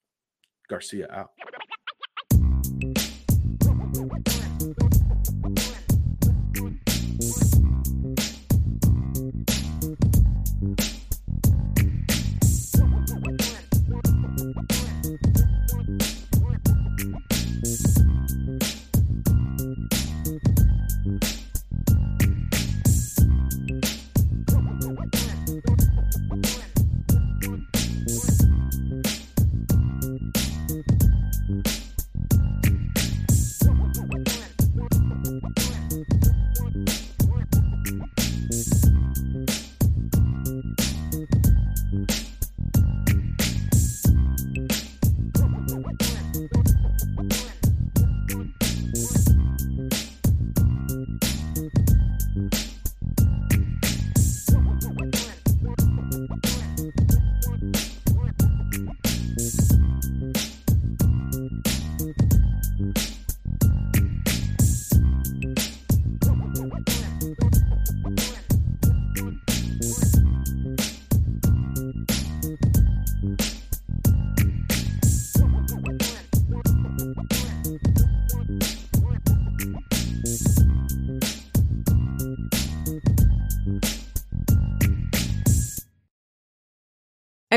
Garcia 0.70 1.08
out. 1.12 1.32